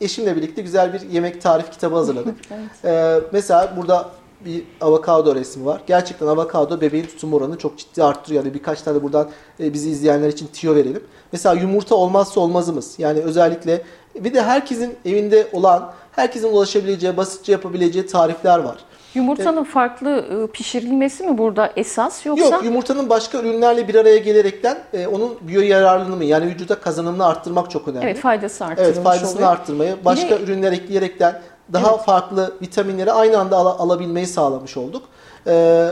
[0.01, 2.35] eşimle birlikte güzel bir yemek tarif kitabı hazırladık.
[2.83, 3.23] evet.
[3.31, 4.09] Mesela burada
[4.45, 5.81] bir avokado resmi var.
[5.87, 8.43] Gerçekten avokado bebeğin tutum oranını çok ciddi arttırıyor.
[8.43, 11.03] Yani birkaç tane buradan bizi izleyenler için tiyo verelim.
[11.31, 12.95] Mesela yumurta olmazsa olmazımız.
[12.97, 13.81] Yani özellikle
[14.15, 18.77] bir de herkesin evinde olan, herkesin ulaşabileceği, basitçe yapabileceği tarifler var.
[19.15, 22.45] Yumurtanın farklı ıı, pişirilmesi mi burada esas yoksa?
[22.45, 27.71] Yok yumurtanın başka ürünlerle bir araya gelerekten e, onun biyo yararlılığını yani vücuda kazanımını arttırmak
[27.71, 28.05] çok önemli.
[28.05, 29.51] Evet faydası arttırılmış Evet faydasını oluyor.
[29.51, 31.41] arttırmayı başka de, ürünler ekleyerekten
[31.73, 32.05] daha evet.
[32.05, 35.03] farklı vitaminleri aynı anda al- alabilmeyi sağlamış olduk.
[35.47, 35.87] Ee,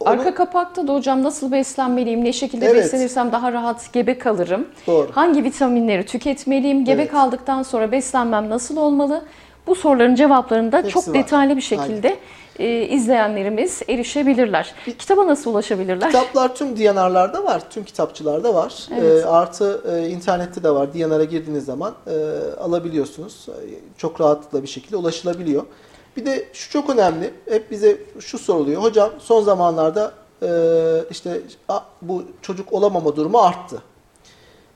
[0.00, 0.10] onu...
[0.10, 2.76] Arka kapakta da hocam nasıl beslenmeliyim, ne şekilde evet.
[2.76, 5.08] beslenirsem daha rahat gebe kalırım, Doğru.
[5.12, 7.10] hangi vitaminleri tüketmeliyim, gebe evet.
[7.10, 9.24] kaldıktan sonra beslenmem nasıl olmalı?
[9.66, 11.14] Bu soruların cevaplarını da Hepsi çok var.
[11.14, 12.16] detaylı bir şekilde
[12.58, 14.74] e, izleyenlerimiz erişebilirler.
[14.98, 16.10] Kitaba nasıl ulaşabilirler?
[16.10, 18.88] Kitaplar tüm DNR'larda var, tüm kitapçılarda var.
[18.98, 19.24] Evet.
[19.24, 20.94] E, artı e, internette de var.
[20.94, 22.14] DNR'a girdiğiniz zaman e,
[22.60, 23.46] alabiliyorsunuz.
[23.48, 25.62] E, çok rahatlıkla bir şekilde ulaşılabiliyor.
[26.16, 27.34] Bir de şu çok önemli.
[27.50, 28.82] Hep bize şu soruluyor.
[28.82, 30.48] Hocam son zamanlarda e,
[31.10, 31.40] işte
[32.02, 33.82] bu çocuk olamama durumu arttı.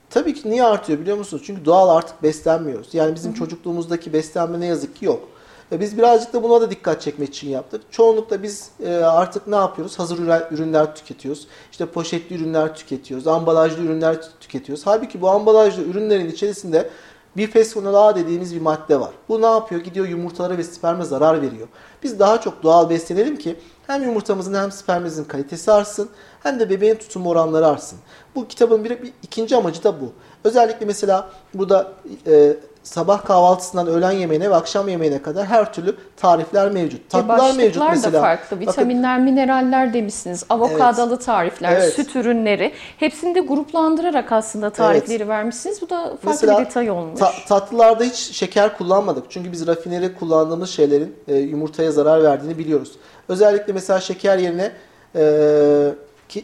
[0.09, 1.43] Tabii ki niye artıyor biliyor musunuz?
[1.45, 2.93] Çünkü doğal artık beslenmiyoruz.
[2.93, 3.39] Yani bizim Hı-hı.
[3.39, 5.29] çocukluğumuzdaki beslenme ne yazık ki yok.
[5.71, 7.81] Ve biz birazcık da buna da dikkat çekmek için yaptık.
[7.91, 9.99] Çoğunlukla biz e, artık ne yapıyoruz?
[9.99, 10.17] Hazır
[10.51, 11.47] ürünler tüketiyoruz.
[11.71, 13.27] İşte poşetli ürünler tüketiyoruz.
[13.27, 14.85] Ambalajlı ürünler tüketiyoruz.
[14.87, 16.89] Halbuki bu ambalajlı ürünlerin içerisinde
[17.37, 19.11] Bifesfonol A dediğimiz bir madde var.
[19.29, 19.81] Bu ne yapıyor?
[19.81, 21.67] Gidiyor yumurtalara ve sperme zarar veriyor.
[22.03, 23.55] Biz daha çok doğal beslenelim ki
[23.87, 26.09] hem yumurtamızın hem spermimizin kalitesi artsın
[26.43, 27.99] hem de bebeğin tutum oranları artsın.
[28.35, 30.11] Bu kitabın bir, bir ikinci amacı da bu.
[30.43, 31.91] Özellikle mesela burada
[32.27, 36.99] e, sabah kahvaltısından öğlen yemeğine ve akşam yemeğine kadar her türlü tarifler mevcut.
[36.99, 38.13] E, Tatlılar e mevcut mesela.
[38.13, 38.59] da farklı.
[38.59, 40.45] Vitaminler, Bakın, mineraller demişsiniz.
[40.49, 41.93] Avokadalı evet, tarifler, evet.
[41.93, 42.73] süt ürünleri.
[42.97, 45.27] Hepsini de gruplandırarak aslında tarifleri evet.
[45.27, 45.81] vermişsiniz.
[45.81, 47.19] Bu da farklı mesela, bir detay olmuş.
[47.19, 49.25] Ta- tatlılarda hiç şeker kullanmadık.
[49.29, 52.91] Çünkü biz rafineri kullandığımız şeylerin e, yumurtaya zarar verdiğini biliyoruz.
[53.29, 54.71] Özellikle mesela şeker yerine
[55.15, 55.93] e,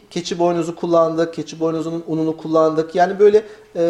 [0.10, 1.34] keçi boynuzu kullandık.
[1.34, 2.96] Keçi boynuzunun ununu kullandık.
[2.96, 3.44] Yani böyle
[3.76, 3.84] e,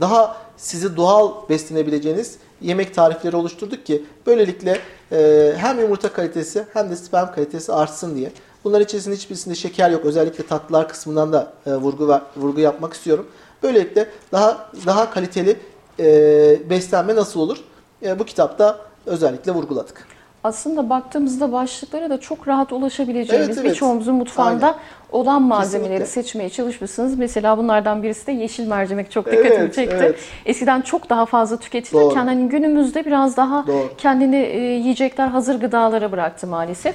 [0.00, 4.78] daha sizi doğal beslenebileceğiniz yemek tarifleri oluşturduk ki böylelikle
[5.12, 8.32] e, hem yumurta kalitesi hem de sperm kalitesi artsın diye.
[8.64, 10.04] Bunların içerisinde hiçbirisinde şeker yok.
[10.04, 13.26] Özellikle tatlılar kısmından da e, vurgu vurgu yapmak istiyorum.
[13.62, 15.56] Böylelikle daha daha kaliteli
[16.00, 17.58] e, beslenme nasıl olur?
[18.02, 20.15] E, bu kitapta özellikle vurguladık
[20.46, 23.70] aslında baktığımızda başlıklara da çok rahat ulaşabileceğimiz evet, evet.
[23.70, 24.78] birçoğumuzun mutfağında Aynen.
[25.12, 26.22] olan malzemeleri Kesinlikle.
[26.22, 27.18] seçmeye çalışmışsınız.
[27.18, 29.96] Mesela bunlardan birisi de yeşil mercimek çok dikkatimi evet, çekti.
[30.00, 30.18] Evet.
[30.46, 33.90] Eskiden çok daha fazla tüketilirken hani günümüzde biraz daha Doğru.
[33.98, 36.94] kendini e, yiyecekler hazır gıdalara bıraktı maalesef.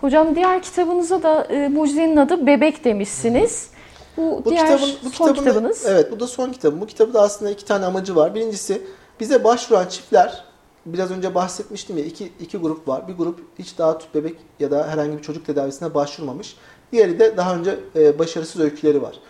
[0.00, 3.68] Hocam diğer kitabınıza da e, mucizenin adı Bebek demişsiniz.
[4.16, 5.86] Bu, bu diğer kitabın, bu son kitabınız.
[5.86, 6.80] Evet bu da son kitabım.
[6.80, 8.34] Bu kitabı da aslında iki tane amacı var.
[8.34, 8.82] Birincisi
[9.20, 10.44] bize başvuran çiftler
[10.86, 13.08] biraz önce bahsetmiştim ya iki, iki grup var.
[13.08, 16.56] Bir grup hiç daha tüp bebek ya da herhangi bir çocuk tedavisine başvurmamış.
[16.92, 19.20] Diğeri de daha önce e, başarısız öyküleri var.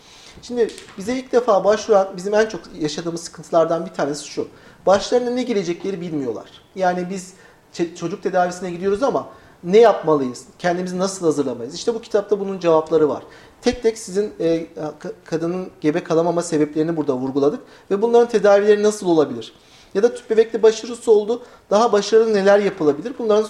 [0.42, 4.48] Şimdi bize ilk defa başvuran bizim en çok yaşadığımız sıkıntılardan bir tanesi şu.
[4.86, 6.50] Başlarına ne gelecekleri bilmiyorlar.
[6.74, 7.34] Yani biz
[7.96, 9.28] çocuk tedavisine gidiyoruz ama
[9.64, 10.44] ne yapmalıyız?
[10.58, 11.74] Kendimizi nasıl hazırlamayız?
[11.74, 13.22] İşte bu kitapta bunun cevapları var.
[13.62, 14.66] Tek tek sizin e,
[15.24, 19.52] kadının gebe kalamama sebeplerini burada vurguladık ve bunların tedavileri nasıl olabilir?
[19.94, 21.42] Ya da tüp bebekte başarısı oldu.
[21.70, 23.14] Daha başarılı neler yapılabilir?
[23.18, 23.48] Bunların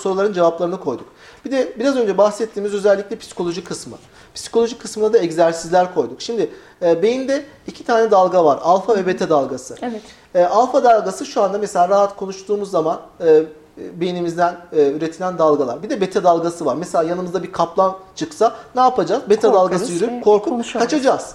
[0.00, 1.06] soruların cevaplarını koyduk.
[1.44, 3.96] Bir de biraz önce bahsettiğimiz özellikle psikoloji kısmı.
[4.34, 6.22] Psikoloji kısmına da egzersizler koyduk.
[6.22, 6.50] Şimdi
[6.82, 8.58] e, beyinde iki tane dalga var.
[8.62, 9.76] Alfa ve beta dalgası.
[9.82, 10.02] Evet.
[10.34, 13.42] E, alfa dalgası şu anda mesela rahat konuştuğumuz zaman e,
[13.76, 15.82] beynimizden e, üretilen dalgalar.
[15.82, 16.74] Bir de beta dalgası var.
[16.74, 19.22] Mesela yanımızda bir kaplan çıksa ne yapacağız?
[19.30, 21.34] Beta Korkarız dalgası yürüp korkup kaçacağız.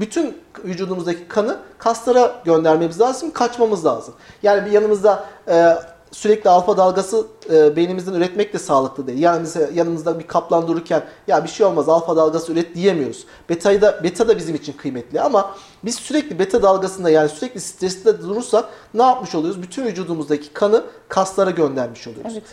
[0.00, 4.14] Bütün vücudumuzdaki kanı kaslara göndermemiz lazım, kaçmamız lazım.
[4.42, 5.74] Yani bir yanımızda e,
[6.12, 9.18] sürekli alfa dalgası e, beynimizden üretmek de sağlıklı değil.
[9.18, 13.26] Yani mesela yanımızda bir kaplan dururken ya bir şey olmaz alfa dalgası üret diyemiyoruz.
[13.48, 18.22] Beta'yı da beta da bizim için kıymetli ama biz sürekli beta dalgasında yani sürekli stresli
[18.22, 19.62] durursak ne yapmış oluyoruz?
[19.62, 22.32] Bütün vücudumuzdaki kanı kaslara göndermiş oluyoruz.
[22.32, 22.44] Evet.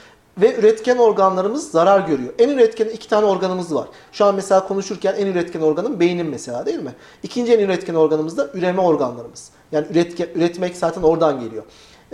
[0.41, 2.33] Ve üretken organlarımız zarar görüyor.
[2.39, 3.87] En üretken iki tane organımız var.
[4.11, 6.95] Şu an mesela konuşurken en üretken organım beynim mesela değil mi?
[7.23, 9.49] İkinci en üretken organımız da üreme organlarımız.
[9.71, 11.63] Yani üretken, üretmek zaten oradan geliyor.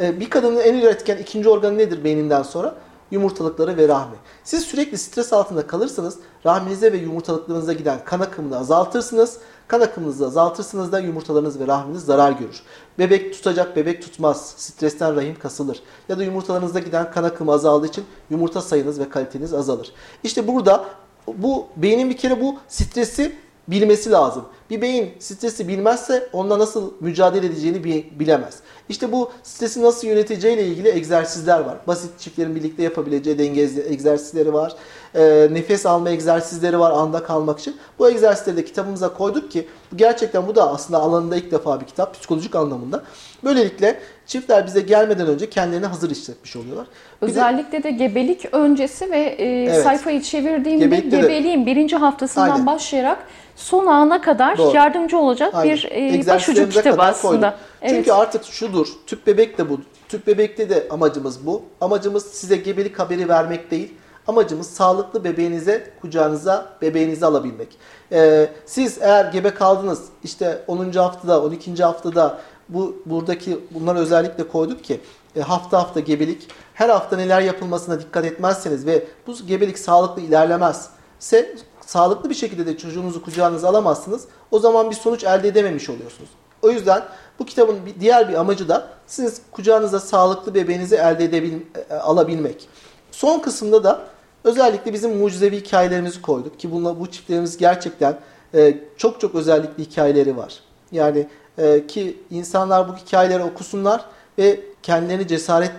[0.01, 2.75] Ee, bir kadının en üretken ikinci organı nedir beyninden sonra?
[3.11, 4.15] Yumurtalıkları ve rahmi.
[4.43, 9.37] Siz sürekli stres altında kalırsanız rahminize ve yumurtalıklarınıza giden kan akımını azaltırsınız.
[9.67, 12.61] Kan akımınızı azaltırsınız da yumurtalarınız ve rahminiz zarar görür.
[12.99, 14.53] Bebek tutacak, bebek tutmaz.
[14.57, 15.79] Stresten rahim kasılır.
[16.09, 19.91] Ya da yumurtalarınızda giden kan akımı azaldığı için yumurta sayınız ve kaliteniz azalır.
[20.23, 20.85] İşte burada
[21.27, 23.35] bu beynin bir kere bu stresi
[23.67, 24.45] bilmesi lazım.
[24.69, 27.83] Bir beyin stresi bilmezse onunla nasıl mücadele edeceğini
[28.19, 28.59] bilemez.
[28.89, 31.77] İşte bu stresi nasıl yöneteceğiyle ilgili egzersizler var.
[31.87, 34.75] Basit çiftlerin birlikte yapabileceği denge egzersizleri var.
[35.15, 37.77] E, nefes alma egzersizleri var anda kalmak için.
[37.99, 42.13] Bu egzersizleri de kitabımıza koyduk ki gerçekten bu da aslında alanında ilk defa bir kitap
[42.13, 43.03] psikolojik anlamında.
[43.43, 46.87] Böylelikle çiftler bize gelmeden önce kendilerini hazır hissetmiş oluyorlar.
[47.21, 49.83] Bir Özellikle de, de gebelik öncesi ve e, evet.
[49.83, 52.65] sayfayı çevirdiğimde Gebelikte gebeliğin de, birinci haftasından aynen.
[52.65, 53.17] başlayarak
[53.55, 54.75] son ana kadar Doğru.
[54.75, 55.75] yardımcı olacak aynen.
[55.75, 57.55] bir e, başucu kitabı aslında.
[57.81, 57.91] Evet.
[57.95, 59.79] Çünkü artık şudur, tüp bebek de bu.
[60.09, 61.63] Tüp bebekte de amacımız bu.
[61.81, 63.93] Amacımız size gebelik haberi vermek değil.
[64.27, 67.77] Amacımız sağlıklı bebeğinize, kucağınıza, bebeğinizi alabilmek.
[68.11, 70.91] Ee, siz eğer gebe kaldınız, işte 10.
[70.91, 71.83] haftada, 12.
[71.83, 75.01] haftada bu buradaki bunları özellikle koyduk ki
[75.35, 81.55] e, hafta hafta gebelik, her hafta neler yapılmasına dikkat etmezseniz ve bu gebelik sağlıklı ilerlemezse
[81.85, 84.27] sağlıklı bir şekilde de çocuğunuzu kucağınıza alamazsınız.
[84.51, 86.29] O zaman bir sonuç elde edememiş oluyorsunuz.
[86.61, 87.03] O yüzden
[87.39, 91.53] bu kitabın bir, diğer bir amacı da siz kucağınıza sağlıklı bebeğinizi elde edebil,
[91.89, 92.67] e, alabilmek.
[93.11, 94.01] Son kısımda da
[94.45, 98.17] özellikle bizim mucizevi hikayelerimizi koyduk ki bunla, bu çiftlerimiz gerçekten
[98.53, 100.59] e, çok çok özellikli hikayeleri var.
[100.91, 101.27] Yani
[101.57, 104.05] e, ki insanlar bu hikayeleri okusunlar
[104.37, 105.71] ve kendilerini cesaret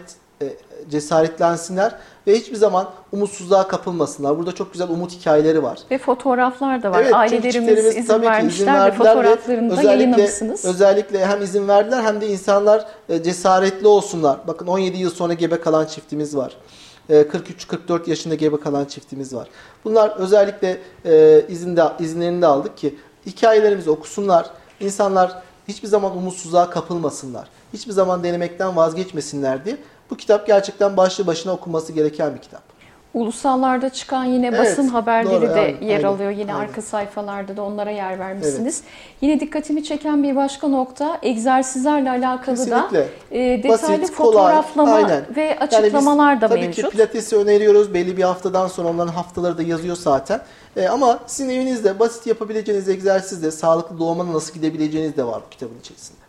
[0.43, 0.47] e,
[0.91, 1.95] cesaretlensinler
[2.27, 4.39] ve hiçbir zaman umutsuzluğa kapılmasınlar.
[4.39, 5.79] Burada çok güzel umut hikayeleri var.
[5.91, 7.03] Ve fotoğraflar da var.
[7.03, 10.65] Evet, Ailelerimiz izin vermişler ve fotoğraflarını da yayınlamışsınız.
[10.65, 14.39] Özellikle hem izin verdiler hem de insanlar e, cesaretli olsunlar.
[14.47, 16.57] Bakın 17 yıl sonra gebe kalan çiftimiz var.
[17.11, 19.49] 43-44 e, yaşında gebe kalan çiftimiz var.
[19.85, 22.95] Bunlar özellikle e, izinde, izinlerini de aldık ki
[23.27, 24.51] hikayelerimizi okusunlar.
[24.81, 27.49] İnsanlar hiçbir zaman umutsuzluğa kapılmasınlar.
[27.73, 29.79] Hiçbir zaman denemekten vazgeçmesinler diye
[30.11, 32.76] bu kitap gerçekten başlı başına okunması gereken bir kitap.
[33.15, 36.31] Ulusallarda çıkan yine evet, basın haberleri doğru, de aynen, yer alıyor.
[36.31, 36.69] Yine aynen.
[36.69, 38.83] arka sayfalarda da onlara yer vermişsiniz.
[38.85, 38.93] Evet.
[39.21, 42.99] Yine dikkatimi çeken bir başka nokta egzersizlerle alakalı Kesinlikle.
[42.99, 46.77] da e, detaylı Basit, fotoğraflama kolay, ve açıklamalar yani biz, da tabii mevcut.
[46.83, 47.95] Tabii ki pilatesi öneriyoruz.
[47.95, 50.41] Belli bir haftadan sonra onların haftaları da yazıyor zaten.
[50.77, 55.79] E, ama sizin evinizde basit yapabileceğiniz egzersizle sağlıklı doğumuna nasıl gidebileceğiniz de var bu kitabın
[55.81, 56.26] içerisinde.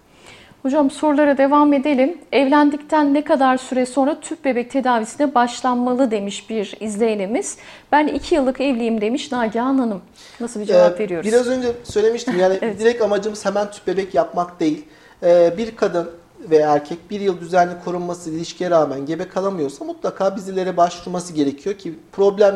[0.68, 2.18] Hocam sorulara devam edelim.
[2.32, 7.58] Evlendikten ne kadar süre sonra tüp bebek tedavisine başlanmalı demiş bir izleyenimiz.
[7.92, 10.02] Ben iki yıllık evliyim demiş Nagihan Hanım.
[10.40, 11.28] Nasıl bir cevap ee, veriyoruz?
[11.28, 12.80] Biraz önce söylemiştim yani evet.
[12.80, 14.86] direkt amacımız hemen tüp bebek yapmak değil.
[15.24, 16.10] Ee, bir kadın
[16.50, 21.96] ve erkek bir yıl düzenli korunması ilişkiye rağmen gebe kalamıyorsa mutlaka bizlere başvurması gerekiyor ki
[22.12, 22.56] problem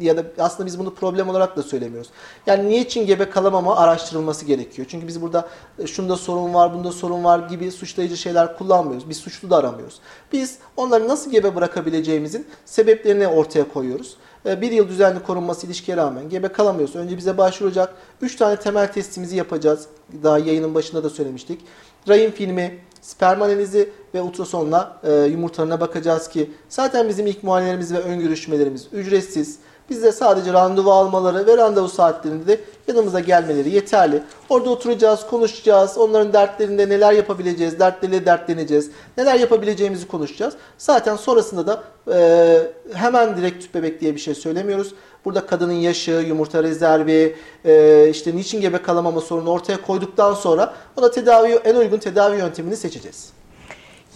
[0.00, 2.10] ya da aslında biz bunu problem olarak da söylemiyoruz.
[2.46, 4.88] Yani niye için gebe kalamama araştırılması gerekiyor.
[4.90, 9.08] Çünkü biz burada e, şunda sorun var, bunda sorun var gibi suçlayıcı şeyler kullanmıyoruz.
[9.08, 10.00] Biz suçlu da aramıyoruz.
[10.32, 14.16] Biz onları nasıl gebe bırakabileceğimizin sebeplerini ortaya koyuyoruz.
[14.46, 17.94] E, bir yıl düzenli korunması ilişkiye rağmen gebe kalamıyorsa önce bize başvuracak.
[18.20, 19.86] 3 tane temel testimizi yapacağız.
[20.22, 21.60] Daha yayının başında da söylemiştik.
[22.08, 27.98] Rahim filmi, sperm analizi ve ultrasonla e, yumurtalarına bakacağız ki zaten bizim ilk muayenelerimiz ve
[27.98, 29.58] ön görüşmelerimiz ücretsiz.
[29.90, 34.22] Bizde sadece randevu almaları ve randevu saatlerinde de yanımıza gelmeleri yeterli.
[34.48, 35.98] Orada oturacağız, konuşacağız.
[35.98, 38.90] Onların dertlerinde neler yapabileceğiz, dertleriyle dertleneceğiz.
[39.18, 40.54] Neler yapabileceğimizi konuşacağız.
[40.78, 42.58] Zaten sonrasında da e,
[42.92, 44.94] hemen direkt tüp bebek diye bir şey söylemiyoruz.
[45.24, 51.10] Burada kadının yaşı, yumurta rezervi, e, işte niçin gebe kalamama sorunu ortaya koyduktan sonra ona
[51.10, 53.39] tedavi en uygun tedavi yöntemini seçeceğiz.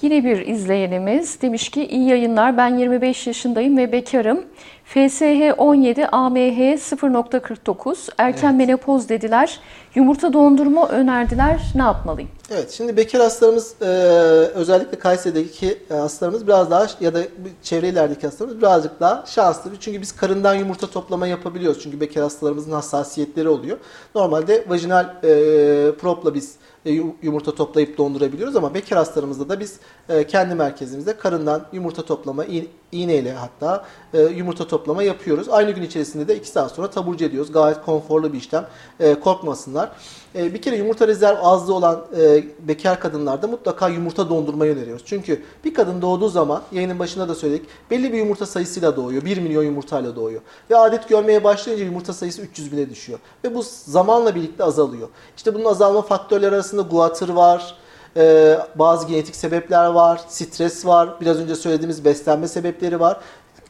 [0.05, 4.44] Yine bir izleyenimiz demiş ki iyi yayınlar ben 25 yaşındayım ve bekarım.
[4.84, 8.59] FSH 17, AMH 0.49, erken Evet.
[8.59, 9.61] menopoz dediler.
[9.94, 11.61] Yumurta dondurma önerdiler.
[11.74, 12.30] Ne yapmalıyım?
[12.50, 13.84] Evet, şimdi bekar hastalarımız e,
[14.55, 17.20] özellikle Kayseri'deki e, hastalarımız biraz daha ya da
[17.62, 19.70] çevre illerdeki hastalarımız birazcık daha şanslı.
[19.80, 21.82] Çünkü biz karından yumurta toplama yapabiliyoruz.
[21.82, 23.78] Çünkü bekar hastalarımızın hassasiyetleri oluyor.
[24.14, 26.55] Normalde vajinal e, propla biz
[27.22, 29.78] yumurta toplayıp dondurabiliyoruz ama bekar hastalarımızda da biz
[30.09, 35.49] e, kendi merkezimizde karından yumurta toplama, iğ- iğneyle hatta e, yumurta toplama yapıyoruz.
[35.49, 37.53] Aynı gün içerisinde de 2 saat sonra taburcu ediyoruz.
[37.53, 38.66] Gayet konforlu bir işlem.
[39.01, 39.91] E, korkmasınlar.
[40.35, 45.03] E, bir kere yumurta rezerv azlığı olan e, bekar kadınlarda mutlaka yumurta dondurmayı öneriyoruz.
[45.07, 49.24] Çünkü bir kadın doğduğu zaman yayının başında da söyledik belli bir yumurta sayısıyla doğuyor.
[49.24, 50.41] 1 milyon yumurtayla doğuyor.
[50.70, 53.18] Ve adet görmeye başlayınca yumurta sayısı 300 bine düşüyor.
[53.45, 55.09] Ve bu zamanla birlikte azalıyor.
[55.37, 57.74] İşte bunun azalma faktörleri arasında guatr var,
[58.16, 63.20] e, bazı genetik sebepler var, stres var, biraz önce söylediğimiz beslenme sebepleri var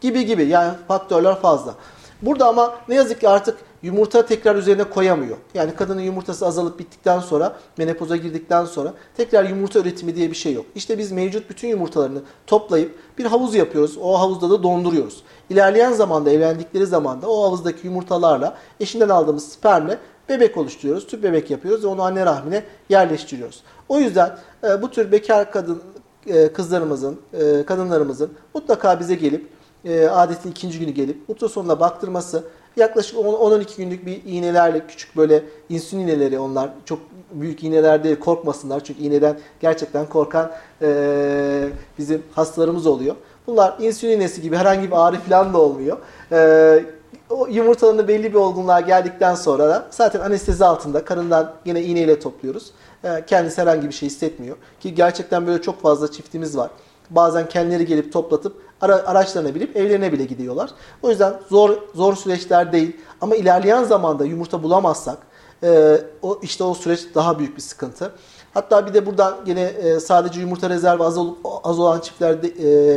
[0.00, 1.74] gibi gibi yani faktörler fazla.
[2.22, 5.36] Burada ama ne yazık ki artık yumurta tekrar üzerine koyamıyor.
[5.54, 10.52] Yani kadının yumurtası azalıp bittikten sonra, menopoza girdikten sonra tekrar yumurta üretimi diye bir şey
[10.52, 10.66] yok.
[10.74, 13.98] İşte biz mevcut bütün yumurtalarını toplayıp bir havuz yapıyoruz.
[14.02, 15.22] O havuzda da donduruyoruz.
[15.50, 21.06] İlerleyen zamanda, evlendikleri zamanda o havuzdaki yumurtalarla eşinden aldığımız spermle bebek oluşturuyoruz.
[21.06, 23.62] Tüp bebek yapıyoruz ve onu anne rahmine yerleştiriyoruz.
[23.88, 25.82] O yüzden e, bu tür bekar kadın
[26.26, 29.48] e, kızlarımızın, e, kadınlarımızın mutlaka bize gelip
[29.84, 32.44] e, adetin ikinci günü gelip ultrasonla baktırması
[32.76, 36.98] yaklaşık 10-12 günlük bir iğnelerle küçük böyle insülin iğneleri onlar çok
[37.32, 40.52] büyük iğneler değil korkmasınlar çünkü iğneden gerçekten korkan
[40.82, 41.68] e,
[41.98, 43.16] bizim hastalarımız oluyor.
[43.46, 45.98] Bunlar insülin iğnesi gibi herhangi bir ağrı falan da olmuyor.
[46.32, 46.84] E,
[47.30, 52.70] o yumurtalarında belli bir olgunluğa geldikten sonra da zaten anestezi altında karından yine iğneyle topluyoruz.
[53.04, 54.56] E, kendisi herhangi bir şey hissetmiyor.
[54.80, 56.70] Ki gerçekten böyle çok fazla çiftimiz var.
[57.10, 60.70] Bazen kendileri gelip toplatıp ara, araçlarına binip evlerine bile gidiyorlar.
[61.02, 62.96] O yüzden zor zor süreçler değil.
[63.20, 65.18] Ama ilerleyen zamanda yumurta bulamazsak
[65.62, 68.12] e, o işte o süreç daha büyük bir sıkıntı.
[68.54, 72.94] Hatta bir de buradan yine e, sadece yumurta rezervi az, olup, az olan çiftlerde e,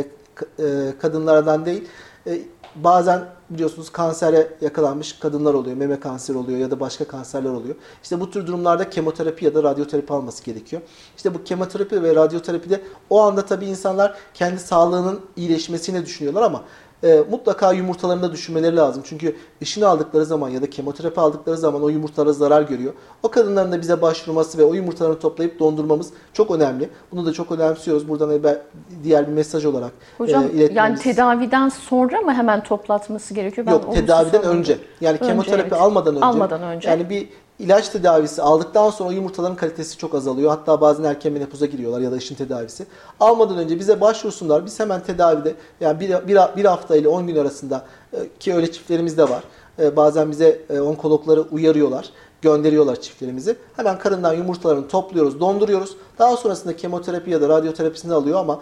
[0.59, 1.87] e, kadınlardan değil
[2.27, 2.39] e,
[2.75, 5.77] bazen biliyorsunuz kansere yakalanmış kadınlar oluyor.
[5.77, 7.75] Meme kanseri oluyor ya da başka kanserler oluyor.
[8.03, 10.81] İşte bu tür durumlarda kemoterapi ya da radyoterapi alması gerekiyor.
[11.17, 16.63] İşte bu kemoterapi ve radyoterapide o anda tabii insanlar kendi sağlığının iyileşmesini düşünüyorlar ama
[17.03, 19.03] e, mutlaka yumurtalarını da düşünmeleri lazım.
[19.05, 22.93] Çünkü ışını aldıkları zaman ya da kemoterapi aldıkları zaman o yumurtalara zarar görüyor.
[23.23, 26.89] O kadınların da bize başvurması ve o yumurtalarını toplayıp dondurmamız çok önemli.
[27.11, 28.09] Bunu da çok önemsiyoruz.
[28.09, 28.57] Buradan e,
[29.03, 30.75] diğer bir mesaj olarak Hocam e, iletmemiz.
[30.75, 33.67] yani tedaviden sonra mı hemen toplatması gerekiyor?
[33.67, 34.77] Ben Yok tedaviden önce.
[35.01, 35.81] Yani Önce, kemoterapi evet.
[35.81, 36.25] almadan önce.
[36.25, 36.89] Almadan önce.
[36.89, 37.29] Yani bir
[37.59, 40.49] ilaç tedavisi aldıktan sonra yumurtaların kalitesi çok azalıyor.
[40.49, 42.85] Hatta bazen erken menopoza giriyorlar ya da ışın tedavisi.
[43.19, 44.65] Almadan önce bize başvursunlar.
[44.65, 48.71] Biz hemen tedavide yani bir, bir, bir hafta ile 10 gün arasında e, ki öyle
[48.71, 49.43] çiftlerimiz de var.
[49.79, 52.09] E, Bazen bize e, onkologları uyarıyorlar.
[52.41, 53.55] Gönderiyorlar çiftlerimizi.
[53.75, 55.97] Hemen karından yumurtalarını topluyoruz, donduruyoruz.
[56.19, 58.59] Daha sonrasında kemoterapi ya da radyoterapisini alıyor ama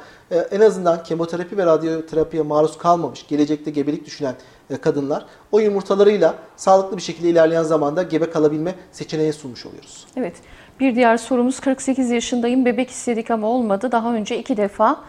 [0.52, 4.36] en azından kemoterapi ve radyoterapiye maruz kalmamış, gelecekte gebelik düşünen
[4.82, 10.08] kadınlar o yumurtalarıyla sağlıklı bir şekilde ilerleyen zamanda gebe kalabilme seçeneği sunmuş oluyoruz.
[10.16, 10.36] Evet.
[10.80, 12.66] Bir diğer sorumuz 48 yaşındayım.
[12.66, 13.92] Bebek istedik ama olmadı.
[13.92, 15.00] Daha önce iki defa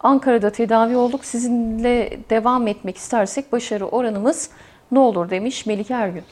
[0.00, 1.24] Ankara'da tedavi olduk.
[1.24, 4.50] Sizinle devam etmek istersek başarı oranımız
[4.90, 6.22] ne olur demiş Melike Ergün.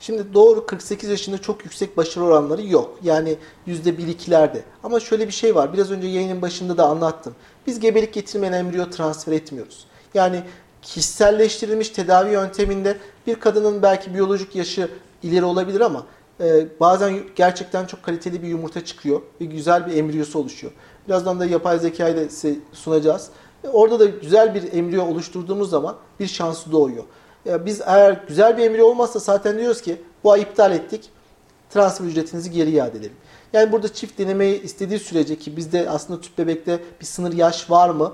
[0.00, 2.98] Şimdi doğru 48 yaşında çok yüksek başarı oranları yok.
[3.02, 3.36] Yani
[3.66, 4.60] %1-2'lerde.
[4.84, 5.72] Ama şöyle bir şey var.
[5.72, 7.34] Biraz önce yayının başında da anlattım.
[7.66, 9.86] Biz gebelik getirmeyen embriyo transfer etmiyoruz.
[10.14, 10.42] Yani
[10.82, 14.88] kişiselleştirilmiş tedavi yönteminde bir kadının belki biyolojik yaşı
[15.22, 16.06] ileri olabilir ama
[16.40, 20.72] e, bazen gerçekten çok kaliteli bir yumurta çıkıyor ve güzel bir embriyosu oluşuyor.
[21.08, 23.28] Birazdan da yapay zekayı da size sunacağız.
[23.64, 27.04] E, Orada da güzel bir embriyo oluşturduğumuz zaman bir şansı doğuyor.
[27.44, 31.10] Ya biz eğer güzel bir embriyo olmazsa zaten diyoruz ki bu ay iptal ettik.
[31.70, 33.16] Transfer ücretinizi geri iade edelim.
[33.52, 37.90] Yani burada çift denemeyi istediği sürece ki bizde aslında tüp bebekte bir sınır yaş var
[37.90, 38.12] mı?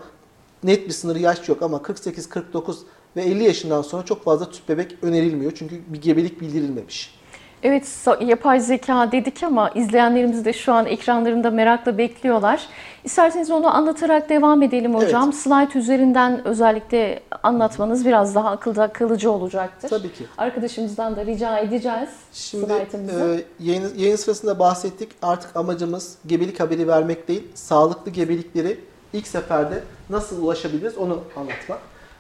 [0.63, 2.79] Net bir sınır yaş yok ama 48, 49
[3.17, 5.53] ve 50 yaşından sonra çok fazla tüp bebek önerilmiyor.
[5.55, 7.19] Çünkü bir gebelik bildirilmemiş.
[7.63, 12.67] Evet yapay zeka dedik ama izleyenlerimiz de şu an ekranlarında merakla bekliyorlar.
[13.05, 15.33] İsterseniz onu anlatarak devam edelim hocam.
[15.33, 19.89] Slide üzerinden özellikle anlatmanız biraz daha akılda kalıcı olacaktır.
[19.89, 20.25] Tabii ki.
[20.39, 25.09] Arkadaşımızdan da rica edeceğiz Şimdi e, yayın, yayın sırasında bahsettik.
[25.23, 28.81] Artık amacımız gebelik haberi vermek değil, sağlıklı gebelikleri
[29.13, 31.79] ilk seferde nasıl ulaşabiliriz onu anlatmak.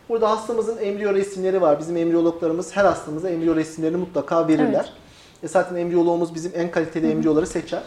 [0.09, 1.79] Burada hastamızın embriyo resimleri var.
[1.79, 4.93] Bizim embriyologlarımız her hastamıza embriyo resimlerini mutlaka verirler.
[4.93, 5.43] Evet.
[5.43, 7.83] E zaten embriyoloğumuz bizim en kaliteli embriyoları seçer.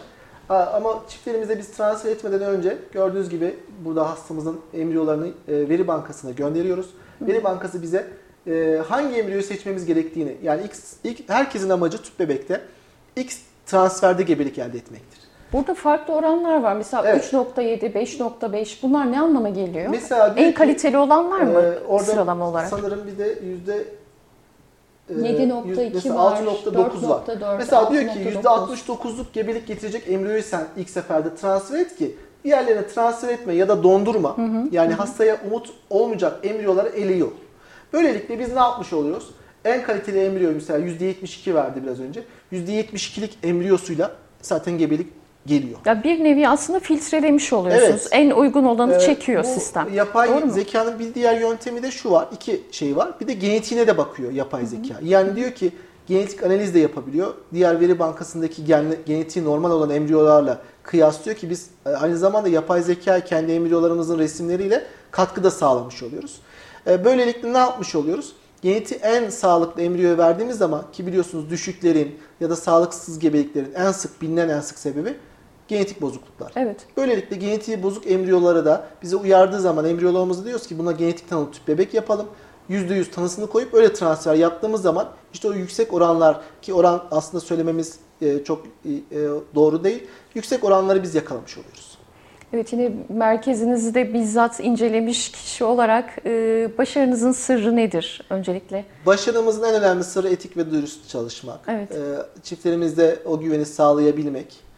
[0.48, 6.86] Ama çiftlerimize biz transfer etmeden önce gördüğünüz gibi burada hastamızın embriyolarını e, veri bankasına gönderiyoruz.
[7.20, 8.06] Veri bankası bize
[8.46, 10.74] e, hangi embriyoyu seçmemiz gerektiğini yani ilk,
[11.04, 12.60] ilk herkesin amacı tüp bebekte
[13.16, 15.21] X transferde gebelik elde etmektir.
[15.52, 16.76] Burada farklı oranlar var.
[16.76, 17.32] Mesela Evet.
[17.32, 19.88] 3.7, 5.5 bunlar ne anlama geliyor?
[19.88, 22.68] Mesela en kaliteli olanlar mı e, orada sıralama olarak?
[22.68, 23.84] Sanırım bir de yüzde
[25.08, 27.22] e, 7.2 yüz- mesela var, 6.9 var.
[27.26, 28.76] 4.4, Mesela diyor ki 6.9.
[28.86, 33.82] %69'luk gebelik getirecek embriyoyu sen ilk seferde transfer et ki diğerlerine transfer etme ya da
[33.82, 34.36] dondurma.
[34.72, 37.28] Yani hastaya umut olmayacak embriyoları eliyor.
[37.92, 39.30] Böylelikle biz ne yapmış oluyoruz?
[39.64, 42.22] En kaliteli embriyo mesela %72 verdi biraz önce.
[42.52, 44.10] %72'lik embriyosuyla
[44.42, 45.78] zaten gebelik geliyor.
[45.84, 47.90] Ya bir nevi aslında filtrelemiş oluyorsunuz.
[48.02, 48.08] Evet.
[48.12, 49.88] En uygun olanı Ee, çekiyor bu sistem.
[49.94, 50.52] Yapay Doğru mu?
[50.52, 52.28] zekanın bir diğer yöntemi de şu var.
[52.32, 53.12] İki şey var.
[53.20, 54.94] Bir de genetiğine de bakıyor yapay zeka.
[55.02, 55.72] Yani diyor ki
[56.06, 57.34] genetik analiz de yapabiliyor.
[57.54, 62.82] Diğer veri bankasındaki gen- genetiği normal olan embriyolarla kıyaslıyor ki biz e, aynı zamanda yapay
[62.82, 66.40] zeka kendi embriyolarımızın resimleriyle katkı da sağlamış oluyoruz.
[66.86, 68.32] E, Böylelikle ne yapmış oluyoruz?
[68.62, 74.22] Genetiği en sağlıklı embriyoya verdiğimiz zaman ki biliyorsunuz düşüklerin ya da sağlıksız gebeliklerin en sık
[74.22, 75.14] bilinen en sık sebebi
[75.72, 76.52] genetik bozukluklar.
[76.56, 76.76] Evet.
[76.96, 81.68] Böylelikle genetiği bozuk embriyoları da bize uyardığı zaman embriyolarımızı diyoruz ki buna genetik tanılı tüp
[81.68, 82.26] bebek yapalım.
[82.70, 87.98] %100 tanısını koyup öyle transfer yaptığımız zaman işte o yüksek oranlar ki oran aslında söylememiz
[88.22, 88.90] e, çok e,
[89.54, 90.06] doğru değil.
[90.34, 91.98] Yüksek oranları biz yakalamış oluyoruz.
[92.52, 98.84] Evet yine merkezinizi de bizzat incelemiş kişi olarak e, başarınızın sırrı nedir öncelikle?
[99.06, 101.60] Başarımızın en önemli sırrı etik ve dürüst çalışmak.
[101.68, 101.92] Evet.
[101.92, 102.00] E,
[102.42, 104.71] çiftlerimizde o güveni sağlayabilmek.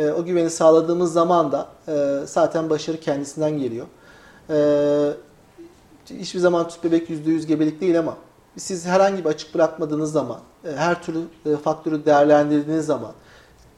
[0.00, 3.86] E, o güveni sağladığımız zaman da e, zaten başarı kendisinden geliyor.
[4.50, 5.10] E,
[6.10, 8.16] hiçbir zaman tüp bebek %100 gebelik değil ama
[8.56, 13.12] siz herhangi bir açık bırakmadığınız zaman, e, her türlü e, faktörü değerlendirdiğiniz zaman,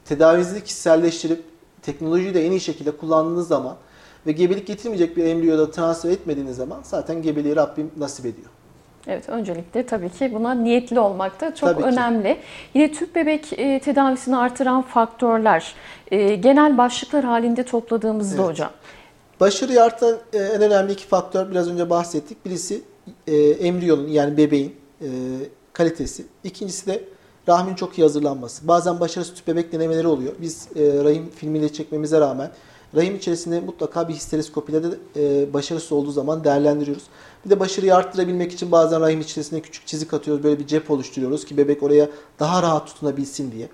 [0.05, 1.45] tedavinizi kişiselleştirip
[1.83, 3.77] teknolojiyi de en iyi şekilde kullandığınız zaman
[4.27, 8.49] ve gebelik getirmeyecek bir embriyoda transfer etmediğiniz zaman zaten gebeliği Rabbim nasip ediyor.
[9.07, 11.89] Evet öncelikle tabii ki buna niyetli olmak da çok Tabii ki.
[11.89, 12.37] önemli.
[12.75, 15.75] Yine tüp bebek e, tedavisini artıran faktörler
[16.11, 18.51] e, genel başlıklar halinde topladığımızda Evet.
[18.51, 18.71] hocam.
[19.41, 22.45] Başarıyı artan e, en önemli iki faktör biraz önce bahsettik.
[22.47, 22.83] Birisi
[23.27, 25.07] e, embriyonun yani bebeğin e,
[25.73, 26.25] kalitesi.
[26.45, 27.05] İkincisi de
[27.49, 28.69] rahmin çok iyi hazırlanması.
[28.69, 30.33] Bazen başarısız tüp bebek denemeleri oluyor.
[30.41, 32.51] Biz e, rahim filmiyle çekmemize rağmen
[32.95, 37.03] rahim içerisinde mutlaka bir histeroskopiyle de e, başarısız olduğu zaman değerlendiriyoruz.
[37.45, 40.45] Bir de başarıyı arttırabilmek için bazen rahim içerisine küçük çizik atıyoruz.
[40.45, 42.09] Böyle bir cep oluşturuyoruz ki bebek oraya
[42.41, 43.69] daha rahat tutunabilsin diye.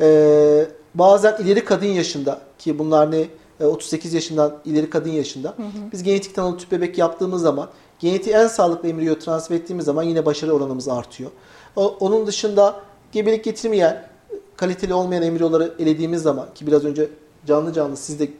[0.00, 3.26] Ee, bazen ileri kadın yaşında ki bunlar ne
[3.60, 5.54] e, 38 yaşından ileri kadın yaşında
[5.92, 10.26] biz genetik tanılı tüp bebek yaptığımız zaman genetiği en sağlıklı embriyo transfer ettiğimiz zaman yine
[10.26, 11.30] başarı oranımız artıyor.
[11.76, 12.80] O- onun dışında
[13.12, 14.08] gebelik getirmeyen
[14.56, 17.08] kaliteli olmayan embriyoları elediğimiz zaman ki biraz önce
[17.46, 18.30] canlı canlı siz de e,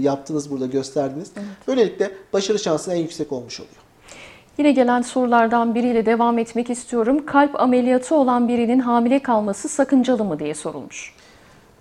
[0.00, 1.32] yaptınız burada gösterdiniz.
[1.68, 3.74] Böylelikle başarı şansı en yüksek olmuş oluyor.
[4.58, 7.26] Yine gelen sorulardan biriyle devam etmek istiyorum.
[7.26, 11.14] Kalp ameliyatı olan birinin hamile kalması sakıncalı mı diye sorulmuş.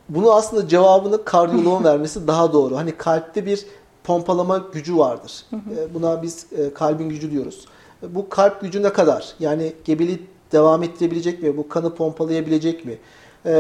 [0.09, 2.77] Bunu aslında cevabını kardiyoloğun vermesi daha doğru.
[2.77, 3.65] Hani kalpte bir
[4.03, 5.45] pompalama gücü vardır.
[5.53, 7.65] E, Buna biz e, kalbin gücü diyoruz.
[8.03, 9.33] E, Bu kalp gücü ne kadar?
[9.39, 10.21] Yani gebeliği
[10.51, 11.57] devam ettirebilecek mi?
[11.57, 12.97] Bu kanı pompalayabilecek mi?
[13.45, 13.51] E,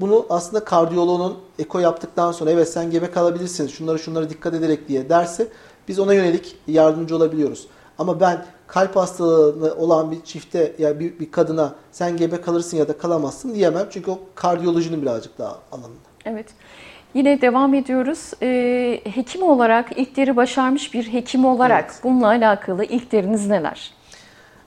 [0.00, 5.08] Bunu aslında kardiyoloğun eko yaptıktan sonra evet sen gebe kalabilirsin, şunları şunlara dikkat ederek diye
[5.08, 5.48] derse
[5.88, 7.66] biz ona yönelik yardımcı olabiliyoruz.
[7.98, 12.76] Ama ben kalp hastalığı olan bir çifte ya yani bir, bir kadına sen gebe kalırsın
[12.76, 13.86] ya da kalamazsın diyemem.
[13.90, 16.08] Çünkü o kardiyolojinin birazcık daha alanında.
[16.24, 16.46] Evet.
[17.14, 18.30] Yine devam ediyoruz.
[18.42, 22.00] Ee, hekim olarak ilkleri başarmış bir hekim olarak Evet.
[22.04, 23.92] bununla alakalı ilkleriniz neler?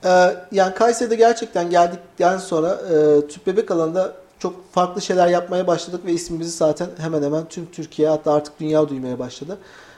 [0.05, 0.09] Ee,
[0.51, 6.13] yani Kayseri'de gerçekten geldikten sonra e, tüp bebek alanında çok farklı şeyler yapmaya başladık ve
[6.13, 9.57] ismimizi zaten hemen hemen tüm Türkiye hatta artık dünya duymaya başladı.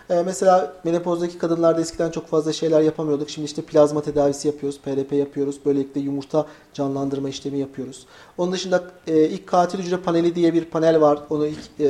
[0.09, 3.29] Ee, mesela menopozdaki kadınlarda eskiden çok fazla şeyler yapamıyorduk.
[3.29, 5.59] Şimdi işte plazma tedavisi yapıyoruz, PRP yapıyoruz.
[5.65, 8.05] Böylelikle yumurta canlandırma işlemi yapıyoruz.
[8.37, 11.19] Onun dışında e, ilk katil hücre paneli diye bir panel var.
[11.29, 11.87] Onu ilk e,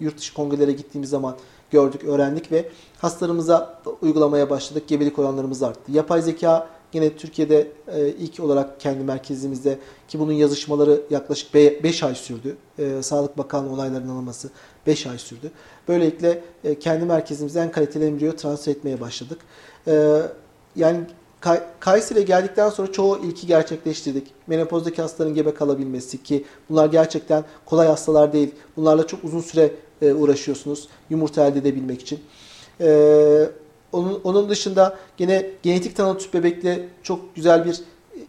[0.00, 1.36] yurt dışı kongrelere gittiğimiz zaman
[1.70, 2.68] gördük, öğrendik ve
[2.98, 4.88] hastalarımıza uygulamaya başladık.
[4.88, 5.92] Gebelik oranlarımız arttı.
[5.92, 9.78] Yapay zeka Yine Türkiye'de e, ilk olarak kendi merkezimizde
[10.08, 12.56] ki bunun yazışmaları yaklaşık 5 ay sürdü.
[12.78, 14.50] E, Sağlık Bakanlığı onaylarının alınması
[14.86, 15.50] 5 ay sürdü.
[15.88, 19.38] Böylelikle e, kendi merkezimizde en kaliteli embriyo transfer etmeye başladık.
[19.86, 20.22] E,
[20.76, 21.00] yani
[21.40, 24.26] Kay- Kayseri'ye geldikten sonra çoğu ilki gerçekleştirdik.
[24.46, 28.54] Menopozdaki hastaların gebe kalabilmesi ki bunlar gerçekten kolay hastalar değil.
[28.76, 29.70] Bunlarla çok uzun süre
[30.02, 32.20] e, uğraşıyorsunuz yumurta elde edebilmek için.
[32.80, 33.48] E,
[33.92, 37.80] onun, onun dışında gene genetik tanılı tüp bebekle çok güzel bir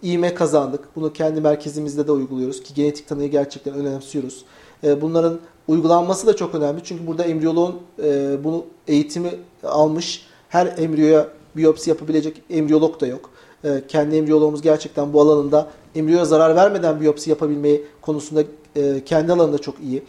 [0.01, 0.95] iğme kazandık.
[0.95, 4.45] Bunu kendi merkezimizde de uyguluyoruz ki genetik tanıyı gerçekten önemsiyoruz.
[4.83, 6.81] E, bunların uygulanması da çok önemli.
[6.83, 9.31] Çünkü burada embriyoloğun e, bunu eğitimi
[9.63, 13.29] almış her embriyoya biyopsi yapabilecek embriyolog da yok.
[13.63, 18.43] E, kendi embriyoloğumuz gerçekten bu alanında embriyoya zarar vermeden biyopsi yapabilmeyi konusunda
[18.75, 20.03] e, kendi alanında çok iyi.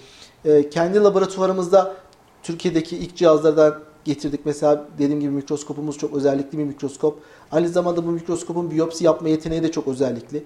[0.45, 1.95] E, kendi laboratuvarımızda
[2.43, 4.41] Türkiye'deki ilk cihazlardan getirdik.
[4.45, 7.19] Mesela dediğim gibi mikroskopumuz çok özellikli bir mikroskop.
[7.53, 10.45] Aynı zamanda bu mikroskopun biyopsi yapma yeteneği de çok özellikli.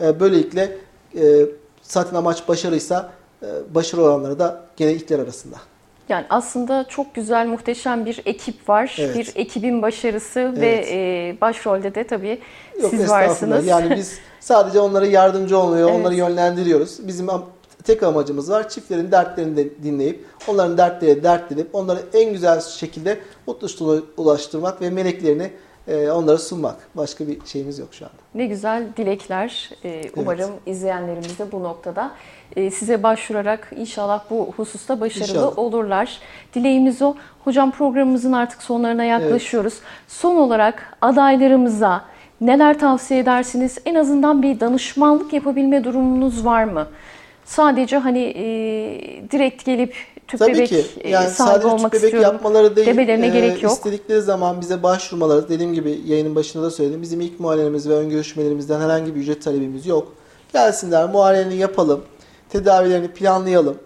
[0.00, 0.78] E, böylelikle
[1.16, 1.46] e,
[1.82, 5.56] zaten amaç başarıysa e, başarı oranları da gene ilkler arasında.
[6.08, 8.96] Yani aslında çok güzel, muhteşem bir ekip var.
[8.98, 9.16] Evet.
[9.16, 10.60] Bir ekibin başarısı evet.
[10.60, 12.38] ve e, başrolde de tabii
[12.82, 13.66] Yok, siz varsınız.
[13.66, 16.00] Yani biz sadece onlara yardımcı olmuyor, evet.
[16.00, 17.08] onları yönlendiriyoruz.
[17.08, 17.28] Bizim
[17.84, 18.68] tek amacımız var.
[18.68, 25.50] Çiftlerin dertlerini de dinleyip, onların dertleri dertlenip, onları en güzel şekilde mutlu ulaştırmak ve meleklerini
[25.88, 26.76] e, onlara sunmak.
[26.94, 28.14] Başka bir şeyimiz yok şu anda.
[28.34, 29.70] Ne güzel dilekler.
[29.84, 30.60] E, umarım evet.
[30.66, 32.10] izleyenlerimiz de bu noktada
[32.56, 35.58] e, size başvurarak inşallah bu hususta başarılı inşallah.
[35.58, 36.18] olurlar.
[36.54, 37.14] Dileğimiz o.
[37.44, 39.72] Hocam programımızın artık sonlarına yaklaşıyoruz.
[39.72, 39.82] Evet.
[40.08, 42.04] Son olarak adaylarımıza
[42.40, 43.78] neler tavsiye edersiniz?
[43.84, 46.86] En azından bir danışmanlık yapabilme durumunuz var mı?
[47.44, 48.44] Sadece hani e,
[49.30, 49.94] direkt gelip
[50.28, 50.84] tüp Tabii bebek ki.
[51.00, 53.72] E, yani sahibi olmak tüp bebek yapmaları değil, demelerine e, gerek yok.
[53.72, 57.02] İstedikleri zaman bize başvurmaları, dediğim gibi yayının başında da söyledim.
[57.02, 60.12] Bizim ilk muayenelerimiz ve ön görüşmelerimizden herhangi bir ücret talebimiz yok.
[60.52, 62.00] Gelsinler, muayeneni yapalım,
[62.48, 63.78] tedavilerini planlayalım.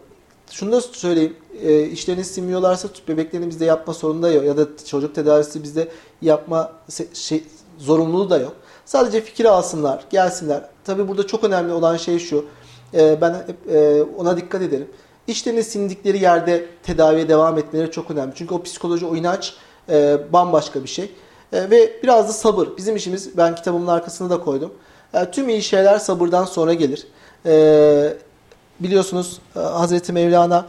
[0.51, 4.45] Şunu da söyleyeyim, e, işlerini sinmiyorlarsa tüp bebeklerini bizde yapma sorunu da yok.
[4.45, 5.89] Ya da çocuk tedavisi bizde
[6.23, 6.73] yapma
[7.15, 7.45] şey,
[7.79, 8.53] zorunluluğu da yok.
[8.85, 10.63] Sadece fikir alsınlar, gelsinler.
[10.85, 12.45] Tabii burada çok önemli olan şey şu,
[12.95, 14.89] e, ben e, ona dikkat ederim
[15.27, 18.33] İşlerini sindikleri yerde tedaviye devam etmeleri çok önemli.
[18.35, 19.55] Çünkü o psikoloji, o inanç
[19.89, 21.13] e, bambaşka bir şey.
[21.53, 22.69] E, ve biraz da sabır.
[22.77, 24.73] Bizim işimiz, ben kitabımın arkasına da koydum.
[25.15, 27.07] E, tüm iyi şeyler sabırdan sonra gelir.
[28.81, 30.67] Biliyorsunuz Hazreti Mevlana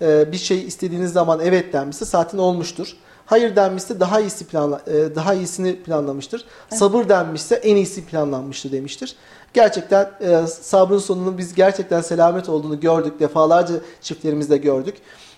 [0.00, 2.96] bir şey istediğiniz zaman evet denmişse zaten olmuştur.
[3.28, 6.44] Hayır denmişse daha iyisi planla, e, daha iyisini planlamıştır.
[6.70, 6.78] Evet.
[6.78, 9.16] Sabır denmişse en iyisi planlanmıştır demiştir.
[9.54, 13.20] Gerçekten e, sabrın sonunun biz gerçekten selamet olduğunu gördük.
[13.20, 14.96] Defalarca çiftlerimizde gördük.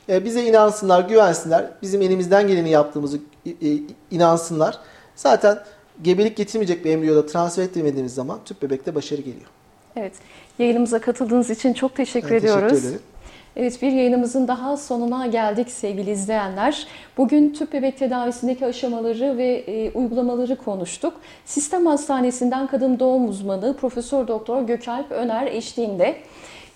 [0.09, 1.71] E, bize inansınlar, güvensinler.
[1.83, 3.79] Bizim elimizden geleni yaptığımızı e,
[4.11, 4.79] inansınlar.
[5.17, 5.59] Zaten
[6.03, 9.51] gebelik getirmeyecek bir embriyoda transfer etmediğimiz zaman tüp bebekte başarı geliyor.
[9.97, 10.13] Evet.
[10.59, 12.69] Yayınımıza katıldığınız için çok teşekkür ben ediyoruz.
[12.69, 13.10] Teşekkür ederim.
[13.57, 16.87] Evet bir yayınımızın daha sonuna geldik sevgili izleyenler.
[17.17, 21.15] Bugün tüp bebek tedavisindeki aşamaları ve e, uygulamaları konuştuk.
[21.45, 26.17] Sistem Hastanesi'nden kadın doğum uzmanı Profesör Doktor Gökalp Öner eşliğinde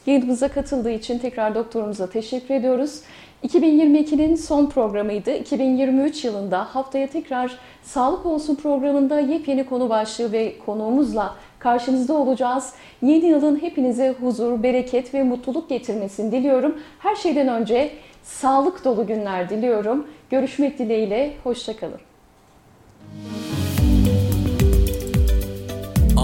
[0.07, 3.01] yayınımıza katıldığı için tekrar doktorumuza teşekkür ediyoruz.
[3.45, 5.35] 2022'nin son programıydı.
[5.35, 11.35] 2023 yılında haftaya tekrar Sağlık Olsun programında yepyeni konu başlığı ve konuğumuzla
[11.65, 12.73] karşınızda olacağız.
[13.03, 16.79] Yeni yılın hepinize huzur, bereket ve mutluluk getirmesini diliyorum.
[16.99, 17.91] Her şeyden önce
[18.23, 20.07] sağlık dolu günler diliyorum.
[20.31, 22.01] Görüşmek dileğiyle, hoşçakalın.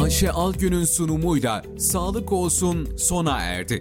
[0.02, 3.80] Ayşe Algün'ün sunumuyla Sağlık Olsun sona erdi.